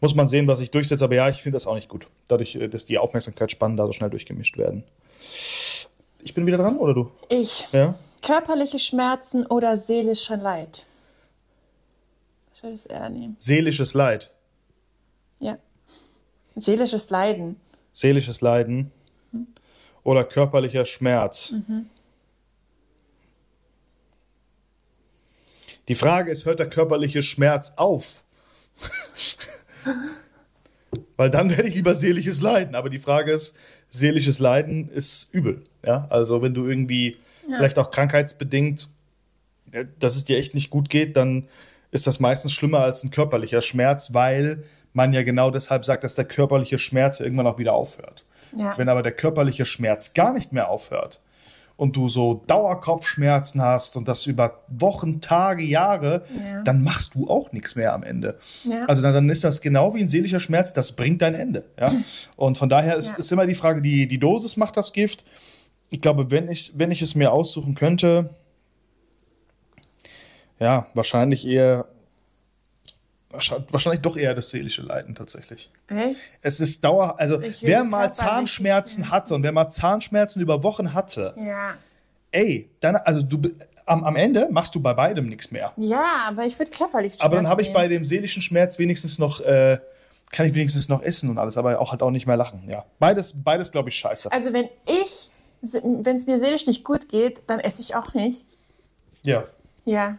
Muss 0.00 0.14
man 0.14 0.28
sehen, 0.28 0.46
was 0.46 0.58
sich 0.58 0.70
durchsetzt, 0.70 1.02
aber 1.02 1.16
ja, 1.16 1.28
ich 1.28 1.42
finde 1.42 1.56
das 1.56 1.66
auch 1.66 1.74
nicht 1.74 1.88
gut. 1.88 2.06
Dadurch, 2.28 2.54
äh, 2.56 2.68
dass 2.68 2.84
die 2.84 2.98
Aufmerksamkeitsspannen 2.98 3.76
da 3.76 3.86
so 3.86 3.92
schnell 3.92 4.10
durchgemischt 4.10 4.56
werden. 4.56 4.84
Ich 6.22 6.34
bin 6.34 6.46
wieder 6.46 6.58
dran, 6.58 6.76
oder 6.78 6.94
du? 6.94 7.10
Ich. 7.28 7.66
Ja? 7.72 7.94
Körperliche 8.22 8.78
Schmerzen 8.78 9.46
oder 9.46 9.76
seelischer 9.76 10.36
Leid? 10.36 10.86
Was 12.50 12.60
soll 12.60 12.72
das 12.72 12.86
eher 12.86 13.08
nehmen? 13.08 13.36
Seelisches 13.38 13.94
Leid. 13.94 14.32
Ja. 15.40 15.58
Seelisches 16.56 17.10
Leiden. 17.10 17.56
seelisches 17.92 18.40
Leiden 18.40 18.90
oder 20.04 20.24
körperlicher 20.24 20.84
Schmerz. 20.84 21.54
Die 25.88 25.94
Frage 25.94 26.30
ist, 26.32 26.44
hört 26.44 26.58
der 26.58 26.68
körperliche 26.68 27.22
Schmerz 27.22 27.72
auf? 27.76 28.22
Weil 31.16 31.30
dann 31.30 31.50
werde 31.50 31.68
ich 31.68 31.74
lieber 31.74 31.94
seelisches 31.94 32.40
Leiden. 32.40 32.74
Aber 32.74 32.90
die 32.90 32.98
Frage 32.98 33.32
ist, 33.32 33.56
seelisches 33.88 34.38
Leiden 34.38 34.88
ist 34.88 35.32
übel. 35.34 35.60
Ja? 35.84 36.06
Also 36.10 36.42
wenn 36.42 36.54
du 36.54 36.66
irgendwie 36.66 37.16
vielleicht 37.44 37.78
auch 37.78 37.90
krankheitsbedingt, 37.90 38.88
äh, 39.72 39.86
dass 39.98 40.16
es 40.16 40.24
dir 40.24 40.38
echt 40.38 40.54
nicht 40.54 40.70
gut 40.70 40.88
geht, 40.88 41.16
dann 41.16 41.48
ist 41.90 42.06
das 42.06 42.20
meistens 42.20 42.52
schlimmer 42.52 42.80
als 42.80 43.02
ein 43.04 43.10
körperlicher 43.10 43.62
Schmerz, 43.62 44.12
weil 44.12 44.64
man 44.92 45.12
ja 45.12 45.22
genau 45.22 45.50
deshalb 45.50 45.84
sagt, 45.84 46.04
dass 46.04 46.14
der 46.14 46.24
körperliche 46.26 46.78
Schmerz 46.78 47.20
irgendwann 47.20 47.46
auch 47.46 47.58
wieder 47.58 47.72
aufhört. 47.72 48.24
Ja. 48.56 48.76
Wenn 48.76 48.88
aber 48.88 49.02
der 49.02 49.12
körperliche 49.12 49.66
Schmerz 49.66 50.14
gar 50.14 50.32
nicht 50.32 50.52
mehr 50.52 50.68
aufhört 50.68 51.20
und 51.78 51.94
du 51.94 52.08
so 52.08 52.42
Dauerkopfschmerzen 52.48 53.62
hast 53.62 53.96
und 53.96 54.08
das 54.08 54.26
über 54.26 54.64
Wochen, 54.66 55.20
Tage, 55.20 55.62
Jahre, 55.62 56.24
Ja. 56.44 56.60
dann 56.64 56.82
machst 56.82 57.14
du 57.14 57.30
auch 57.30 57.52
nichts 57.52 57.76
mehr 57.76 57.94
am 57.94 58.02
Ende. 58.02 58.36
Ja. 58.64 58.84
Also 58.88 59.00
dann, 59.02 59.14
dann 59.14 59.28
ist 59.30 59.44
das 59.44 59.60
genau 59.60 59.94
wie 59.94 60.00
ein 60.00 60.08
seelischer 60.08 60.40
Schmerz, 60.40 60.74
das 60.74 60.92
bringt 60.92 61.22
dein 61.22 61.34
Ende. 61.36 61.64
Ja? 61.78 61.94
Und 62.36 62.58
von 62.58 62.68
daher 62.68 62.96
ist, 62.96 63.16
ist 63.16 63.30
immer 63.30 63.46
die 63.46 63.54
Frage, 63.54 63.80
die, 63.80 64.08
die 64.08 64.18
Dosis 64.18 64.56
macht 64.56 64.76
das 64.76 64.92
Gift. 64.92 65.24
Ich 65.90 66.00
glaube, 66.00 66.32
wenn 66.32 66.48
ich, 66.50 66.72
wenn 66.76 66.90
ich 66.90 67.00
es 67.00 67.14
mir 67.14 67.30
aussuchen 67.32 67.76
könnte, 67.76 68.30
ja, 70.58 70.88
wahrscheinlich 70.94 71.46
eher, 71.46 71.86
wahrscheinlich, 73.30 74.00
doch 74.00 74.16
eher 74.16 74.34
das 74.34 74.50
seelische 74.50 74.82
Leiden 74.82 75.14
tatsächlich. 75.14 75.70
Echt? 75.88 76.20
Es 76.42 76.60
ist 76.60 76.82
Dauer, 76.84 77.18
also 77.20 77.40
wer 77.62 77.84
mal 77.84 78.12
Zahnschmerzen 78.12 79.04
Schmerzen. 79.04 79.10
hatte 79.10 79.34
und 79.34 79.42
wer 79.42 79.52
mal 79.52 79.68
Zahnschmerzen 79.68 80.40
über 80.40 80.62
Wochen 80.62 80.94
hatte, 80.94 81.34
Ja. 81.38 81.74
ey, 82.32 82.68
dann, 82.80 82.96
also 82.96 83.22
du, 83.22 83.40
am, 83.86 84.04
am 84.04 84.16
Ende 84.16 84.48
machst 84.50 84.74
du 84.74 84.80
bei 84.80 84.94
beidem 84.94 85.28
nichts 85.28 85.50
mehr. 85.50 85.72
Ja, 85.76 86.24
aber 86.28 86.44
ich 86.46 86.58
würde 86.58 86.70
körperlich 86.70 87.14
Aber 87.20 87.36
dann 87.36 87.44
Schmerzen 87.44 87.50
habe 87.50 87.62
ich 87.62 87.72
bei 87.72 87.88
dem 87.88 88.04
seelischen 88.04 88.42
Schmerz 88.42 88.78
wenigstens 88.78 89.18
noch, 89.18 89.40
äh, 89.40 89.78
kann 90.30 90.46
ich 90.46 90.54
wenigstens 90.54 90.88
noch 90.88 91.02
essen 91.02 91.30
und 91.30 91.38
alles, 91.38 91.56
aber 91.56 91.78
auch 91.80 91.90
halt 91.92 92.02
auch 92.02 92.10
nicht 92.10 92.26
mehr 92.26 92.36
lachen. 92.36 92.68
Ja, 92.70 92.84
beides, 92.98 93.34
beides 93.42 93.72
glaube 93.72 93.88
ich 93.88 93.94
scheiße. 93.96 94.30
Also 94.32 94.52
wenn 94.52 94.68
ich, 94.86 95.30
wenn 95.82 96.16
es 96.16 96.26
mir 96.26 96.38
seelisch 96.38 96.66
nicht 96.66 96.84
gut 96.84 97.08
geht, 97.08 97.42
dann 97.46 97.60
esse 97.60 97.80
ich 97.82 97.94
auch 97.94 98.14
nicht. 98.14 98.44
Ja, 99.22 99.44
Ja. 99.84 100.18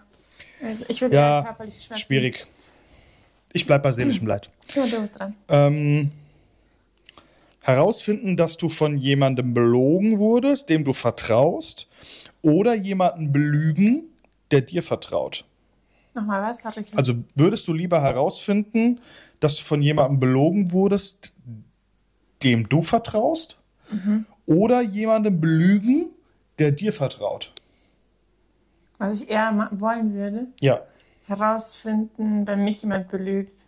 Also 0.62 0.84
ich 0.90 1.00
würde 1.02 1.16
ja, 1.16 1.42
körperliche 1.44 1.82
Schmerzen. 1.82 2.02
schwierig. 2.06 2.46
Ich 3.54 3.66
bleib 3.66 3.84
bei 3.84 3.92
seelischem 3.92 4.28
Leid. 4.28 4.52
Ja, 4.76 4.86
du 4.86 5.02
bist 5.02 5.20
dran. 5.20 5.36
Ähm, 5.48 6.12
herausfinden, 7.62 8.38
dass 8.38 8.58
du 8.58 8.70
von 8.70 8.98
jemandem 8.98 9.54
belogen 9.54 10.20
wurdest, 10.20 10.70
dem 10.70 10.84
du 10.84 10.94
vertraust, 10.94 11.88
oder 12.42 12.74
jemanden 12.74 13.32
belügen, 13.32 14.04
der 14.52 14.62
dir 14.62 14.84
vertraut. 14.84 15.46
Nochmal 16.16 16.44
was? 16.44 16.62
Sorry. 16.62 16.86
Also 16.96 17.16
würdest 17.36 17.68
du 17.68 17.74
lieber 17.74 18.02
herausfinden, 18.02 19.00
dass 19.40 19.58
du 19.58 19.64
von 19.64 19.82
jemandem 19.82 20.20
belogen 20.20 20.72
wurdest, 20.72 21.36
dem 22.44 22.70
du 22.70 22.82
vertraust, 22.82 23.58
oder 24.46 24.82
jemandem 24.82 25.40
belügen, 25.42 26.10
der 26.60 26.72
dir 26.72 26.94
vertraut? 26.94 27.52
Was 28.98 29.22
ich 29.22 29.30
eher 29.30 29.70
wollen 29.72 30.14
würde, 30.14 30.48
Ja, 30.60 30.82
herausfinden, 31.30 32.48
wenn 32.48 32.64
mich 32.64 32.82
jemand 32.82 33.10
belügt. 33.10 33.66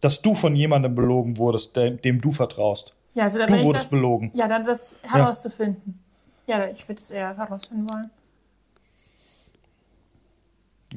dass 0.00 0.20
du 0.22 0.34
von 0.34 0.56
jemandem 0.56 0.94
belogen 0.94 1.38
wurdest, 1.38 1.76
dem, 1.76 2.00
dem 2.02 2.20
du 2.20 2.32
vertraust. 2.32 2.94
Ja, 3.14 3.24
also 3.24 3.38
dann, 3.38 3.48
Du 3.48 3.62
wurdest 3.62 3.84
das, 3.84 3.90
belogen. 3.90 4.30
Ja, 4.34 4.48
dann 4.48 4.64
das 4.64 4.96
herauszufinden. 5.02 5.98
Ja, 6.46 6.66
ich 6.66 6.86
würde 6.88 7.00
es 7.00 7.10
eher 7.10 7.36
herausfinden 7.36 7.88
wollen. 7.92 8.10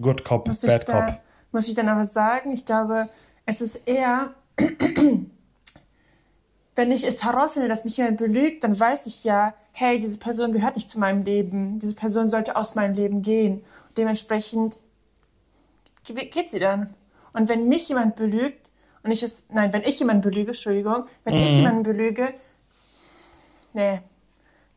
Good 0.01 0.25
Cop, 0.25 0.47
Muss 0.47 0.61
Bad 0.61 0.87
da, 0.89 1.05
Cop. 1.05 1.15
muss 1.51 1.67
ich 1.67 1.75
dann 1.75 1.87
aber 1.87 2.05
sagen, 2.05 2.51
ich 2.51 2.65
glaube, 2.65 3.09
es 3.45 3.61
ist 3.61 3.87
eher, 3.87 4.33
wenn 4.57 5.29
ich 6.91 7.05
es 7.05 7.23
herausfinde, 7.23 7.69
dass 7.69 7.85
mich 7.85 7.97
jemand 7.97 8.17
belügt, 8.17 8.63
dann 8.63 8.77
weiß 8.77 9.05
ich 9.05 9.23
ja, 9.23 9.53
hey, 9.71 9.99
diese 9.99 10.19
Person 10.19 10.51
gehört 10.51 10.75
nicht 10.75 10.89
zu 10.89 10.99
meinem 10.99 11.23
Leben. 11.23 11.79
Diese 11.79 11.95
Person 11.95 12.29
sollte 12.29 12.55
aus 12.55 12.75
meinem 12.75 12.93
Leben 12.93 13.21
gehen. 13.21 13.59
Und 13.89 13.97
dementsprechend 13.97 14.79
geht 16.13 16.49
sie 16.49 16.59
dann. 16.59 16.93
Und 17.33 17.49
wenn 17.49 17.67
mich 17.67 17.89
jemand 17.89 18.15
belügt 18.15 18.71
und 19.03 19.11
ich 19.11 19.23
es, 19.23 19.47
nein, 19.51 19.73
wenn 19.73 19.83
ich 19.83 19.99
jemanden 19.99 20.21
belüge, 20.21 20.47
Entschuldigung, 20.49 21.05
wenn 21.23 21.35
ich 21.35 21.57
jemanden 21.57 21.83
belüge, 21.83 22.33
nee. 23.73 23.99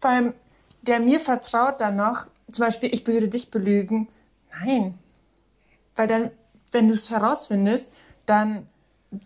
Vor 0.00 0.10
allem, 0.10 0.34
der 0.82 1.00
mir 1.00 1.20
vertraut 1.20 1.80
dann 1.80 1.96
noch, 1.96 2.26
zum 2.50 2.64
Beispiel, 2.64 2.92
ich 2.94 3.06
würde 3.06 3.28
dich 3.28 3.50
belügen. 3.50 4.08
Nein. 4.64 4.98
Weil 5.96 6.06
dann, 6.06 6.30
wenn 6.72 6.88
du 6.88 6.94
es 6.94 7.10
herausfindest, 7.10 7.92
dann 8.26 8.66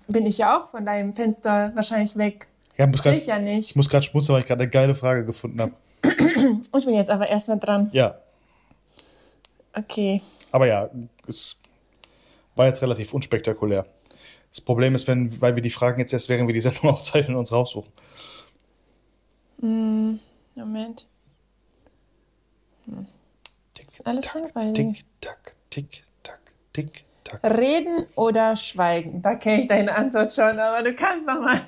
bin 0.08 0.26
ich 0.26 0.38
ja 0.38 0.58
auch 0.58 0.68
von 0.68 0.84
deinem 0.86 1.14
Fenster 1.14 1.72
wahrscheinlich 1.74 2.16
weg. 2.16 2.46
Ja, 2.78 2.86
muss 2.86 3.02
grad, 3.02 3.14
ich 3.14 3.26
ja 3.26 3.38
nicht. 3.38 3.70
ich 3.70 3.76
muss 3.76 3.88
gerade 3.88 4.04
schmunzeln, 4.04 4.34
weil 4.34 4.40
ich 4.42 4.46
gerade 4.48 4.62
eine 4.62 4.70
geile 4.70 4.94
Frage 4.94 5.24
gefunden 5.24 5.60
habe. 5.60 5.72
Ich 6.76 6.84
bin 6.84 6.94
jetzt 6.94 7.10
aber 7.10 7.28
erstmal 7.28 7.58
dran. 7.60 7.88
Ja, 7.92 8.16
Okay. 9.74 10.20
aber 10.50 10.66
ja, 10.66 10.90
es 11.26 11.56
war 12.56 12.66
jetzt 12.66 12.82
relativ 12.82 13.14
unspektakulär. 13.14 13.86
Das 14.50 14.60
Problem 14.60 14.94
ist, 14.94 15.08
wenn, 15.08 15.40
weil 15.40 15.54
wir 15.54 15.62
die 15.62 15.70
Fragen 15.70 16.00
jetzt 16.00 16.12
erst 16.12 16.28
während 16.28 16.46
wir 16.46 16.54
die 16.54 16.60
Sendung 16.60 16.90
aufzeichnen 16.90 17.36
uns 17.36 17.52
raussuchen. 17.52 17.92
Moment. 20.54 21.06
Tick, 23.74 23.86
alles 24.04 24.26
tack, 24.26 24.42
langweilig. 24.42 24.74
Tick, 24.74 25.04
tack, 25.20 25.56
tick, 25.70 26.02
tack, 26.22 26.40
tick, 26.72 27.04
tack. 27.24 27.40
Reden 27.44 28.06
oder 28.16 28.56
schweigen? 28.56 29.22
Da 29.22 29.36
kenne 29.36 29.62
ich 29.62 29.68
deine 29.68 29.94
Antwort 29.94 30.32
schon, 30.32 30.58
aber 30.58 30.82
du 30.82 30.94
kannst 30.94 31.28
doch 31.28 31.40
mal. 31.40 31.60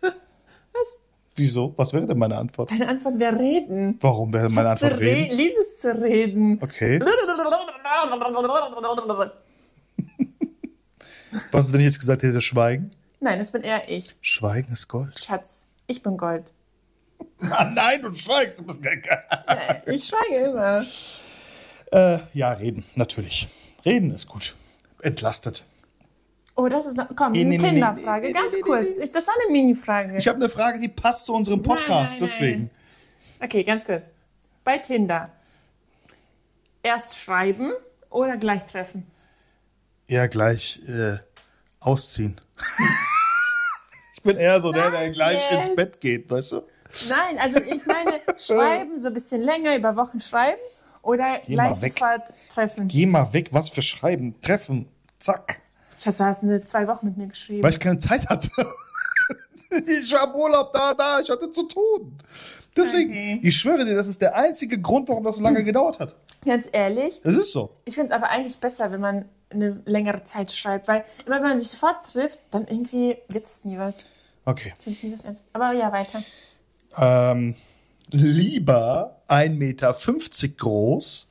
Wieso? 1.34 1.74
Was 1.76 1.92
wäre 1.92 2.06
denn 2.06 2.18
meine 2.18 2.38
Antwort? 2.38 2.70
Deine 2.70 2.88
Antwort 2.88 3.18
wäre 3.18 3.38
reden. 3.38 3.98
Warum 4.00 4.32
wäre 4.32 4.48
meine 4.48 4.70
Antwort 4.70 4.94
re 4.94 5.00
reden? 5.00 5.36
Liebst 5.36 5.58
es 5.58 5.80
zu 5.80 6.00
reden. 6.00 6.58
Okay. 6.62 7.00
Was 11.52 11.66
ist, 11.66 11.72
wenn 11.72 11.80
ich 11.80 11.86
jetzt 11.86 12.00
gesagt 12.00 12.22
hätte, 12.22 12.40
schweigen? 12.40 12.90
Nein, 13.20 13.38
das 13.38 13.50
bin 13.50 13.62
eher 13.62 13.88
ich. 13.88 14.14
Schweigen 14.20 14.72
ist 14.72 14.88
Gold. 14.88 15.18
Schatz, 15.18 15.68
ich 15.86 16.02
bin 16.02 16.16
Gold. 16.16 16.44
Ah, 17.50 17.64
nein, 17.64 18.00
du 18.02 18.12
schweigst, 18.14 18.58
du 18.60 18.64
bist 18.64 18.82
kein 18.82 19.02
Ja, 19.04 19.82
ich 19.86 20.04
schweige 20.06 20.44
immer. 20.50 20.84
äh, 21.92 22.18
Ja, 22.32 22.52
reden, 22.52 22.84
natürlich. 22.94 23.48
Reden 23.84 24.12
ist 24.14 24.28
gut. 24.28 24.56
Entlastet. 25.02 25.64
Oh, 26.54 26.68
das 26.68 26.86
ist 26.86 26.98
komm, 27.14 27.32
Nee, 27.32 27.40
eine 27.42 27.50
nee, 27.50 27.58
Kinderfrage, 27.58 28.28
nee, 28.28 28.32
ganz 28.32 28.60
kurz. 28.62 28.88
Ich, 29.00 29.12
das 29.12 29.26
war 29.28 29.34
eine 29.42 29.52
Mini-Frage. 29.52 30.16
Ich 30.16 30.26
habe 30.26 30.36
eine 30.36 30.48
Frage, 30.48 30.78
die 30.80 30.88
passt 30.88 31.26
zu 31.26 31.34
unserem 31.34 31.62
Podcast, 31.62 31.88
Nein, 31.88 31.96
nein, 31.98 32.10
nein. 32.10 32.18
deswegen. 32.20 32.70
Okay, 33.40 33.62
ganz 33.64 33.84
kurz. 33.84 34.04
Bei 34.64 34.78
Tinder. 34.78 35.30
Erst 36.82 37.16
schreiben 37.18 37.72
oder 38.10 38.36
gleich 38.36 38.64
treffen? 38.64 39.06
Eher 40.08 40.28
gleich 40.28 40.82
äh, 40.88 41.18
ausziehen. 41.80 42.40
ich 44.14 44.22
bin 44.22 44.36
eher 44.36 44.58
so 44.60 44.72
der, 44.72 44.90
der 44.90 45.10
gleich 45.10 45.50
ins 45.52 45.74
Bett 45.74 46.00
geht, 46.00 46.30
weißt 46.30 46.52
du? 46.52 46.62
Nein, 47.10 47.38
also 47.38 47.58
ich 47.58 47.86
meine, 47.86 48.18
schreiben, 48.38 48.98
so 48.98 49.08
ein 49.08 49.14
bisschen 49.14 49.42
länger, 49.42 49.76
über 49.76 49.96
Wochen 49.96 50.20
schreiben 50.20 50.58
oder 51.02 51.40
Geh 51.44 51.54
gleich 51.54 51.76
sofort 51.76 52.22
treffen. 52.52 52.88
Geh 52.88 53.06
mal 53.06 53.32
weg, 53.32 53.48
was 53.52 53.68
für 53.68 53.82
Schreiben, 53.82 54.40
Treffen, 54.40 54.88
zack. 55.18 55.60
Schatz, 55.98 56.18
du 56.18 56.24
hast 56.24 56.42
eine 56.42 56.64
zwei 56.64 56.86
Wochen 56.88 57.06
mit 57.06 57.16
mir 57.16 57.26
geschrieben. 57.26 57.62
Weil 57.62 57.70
ich 57.70 57.80
keine 57.80 57.98
Zeit 57.98 58.28
hatte. 58.28 58.50
ich 59.70 60.12
war 60.12 60.28
im 60.28 60.34
Urlaub, 60.34 60.72
da, 60.72 60.94
da, 60.94 61.20
ich 61.20 61.28
hatte 61.30 61.50
zu 61.50 61.64
tun. 61.64 62.16
Deswegen, 62.76 63.10
Okay. 63.10 63.40
ich 63.42 63.56
schwöre 63.56 63.84
dir, 63.84 63.94
das 63.96 64.06
ist 64.06 64.20
der 64.22 64.34
einzige 64.34 64.80
Grund, 64.80 65.08
warum 65.08 65.24
das 65.24 65.36
so 65.36 65.42
lange 65.42 65.64
gedauert 65.64 65.98
hat. 66.00 66.14
Ganz 66.44 66.68
ehrlich, 66.72 67.20
Es 67.24 67.36
ist 67.36 67.52
so. 67.52 67.70
ich 67.84 67.94
finde 67.94 68.06
es 68.06 68.12
aber 68.12 68.28
eigentlich 68.30 68.58
besser, 68.58 68.90
wenn 68.92 69.00
man 69.00 69.28
eine 69.50 69.82
längere 69.86 70.22
Zeit 70.24 70.52
schreibt, 70.52 70.86
weil 70.88 71.04
immer 71.26 71.36
wenn 71.36 71.42
man 71.48 71.58
sich 71.58 71.68
sofort 71.68 72.12
trifft, 72.12 72.38
dann 72.50 72.66
irgendwie 72.66 73.16
wird 73.28 73.44
es 73.46 73.64
nie 73.64 73.78
was. 73.78 74.10
Okay. 74.44 74.72
Aber 75.52 75.72
ja, 75.72 75.90
weiter. 75.92 76.22
Ähm, 76.96 77.54
lieber 78.10 79.20
1,50 79.28 79.50
Meter 79.50 79.92
groß 80.56 81.28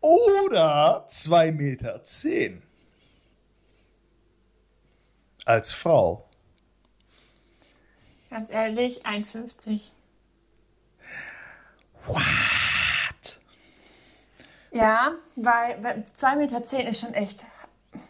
oder 0.00 1.06
2,10 1.08 1.52
Meter 1.52 2.00
als 5.44 5.72
Frau. 5.72 6.24
Ganz 8.32 8.50
ehrlich, 8.50 9.04
1,50. 9.04 9.90
What? 12.06 13.40
Ja, 14.70 15.12
weil, 15.36 15.84
weil 15.84 16.04
2,10 16.16 16.36
Meter 16.36 16.64
zehn 16.64 16.86
ist 16.86 17.00
schon 17.02 17.12
echt. 17.12 17.44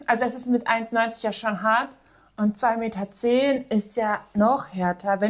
Also 0.07 0.23
es 0.23 0.33
ist 0.33 0.47
mit 0.47 0.65
1,90 0.65 1.23
ja 1.25 1.33
schon 1.33 1.61
hart. 1.61 1.93
Und 2.37 2.57
2,10 2.57 2.77
Meter 2.77 3.11
zehn 3.11 3.67
ist 3.67 3.97
ja 3.97 4.25
noch 4.33 4.73
härter. 4.73 5.09
Wenn 5.09 5.19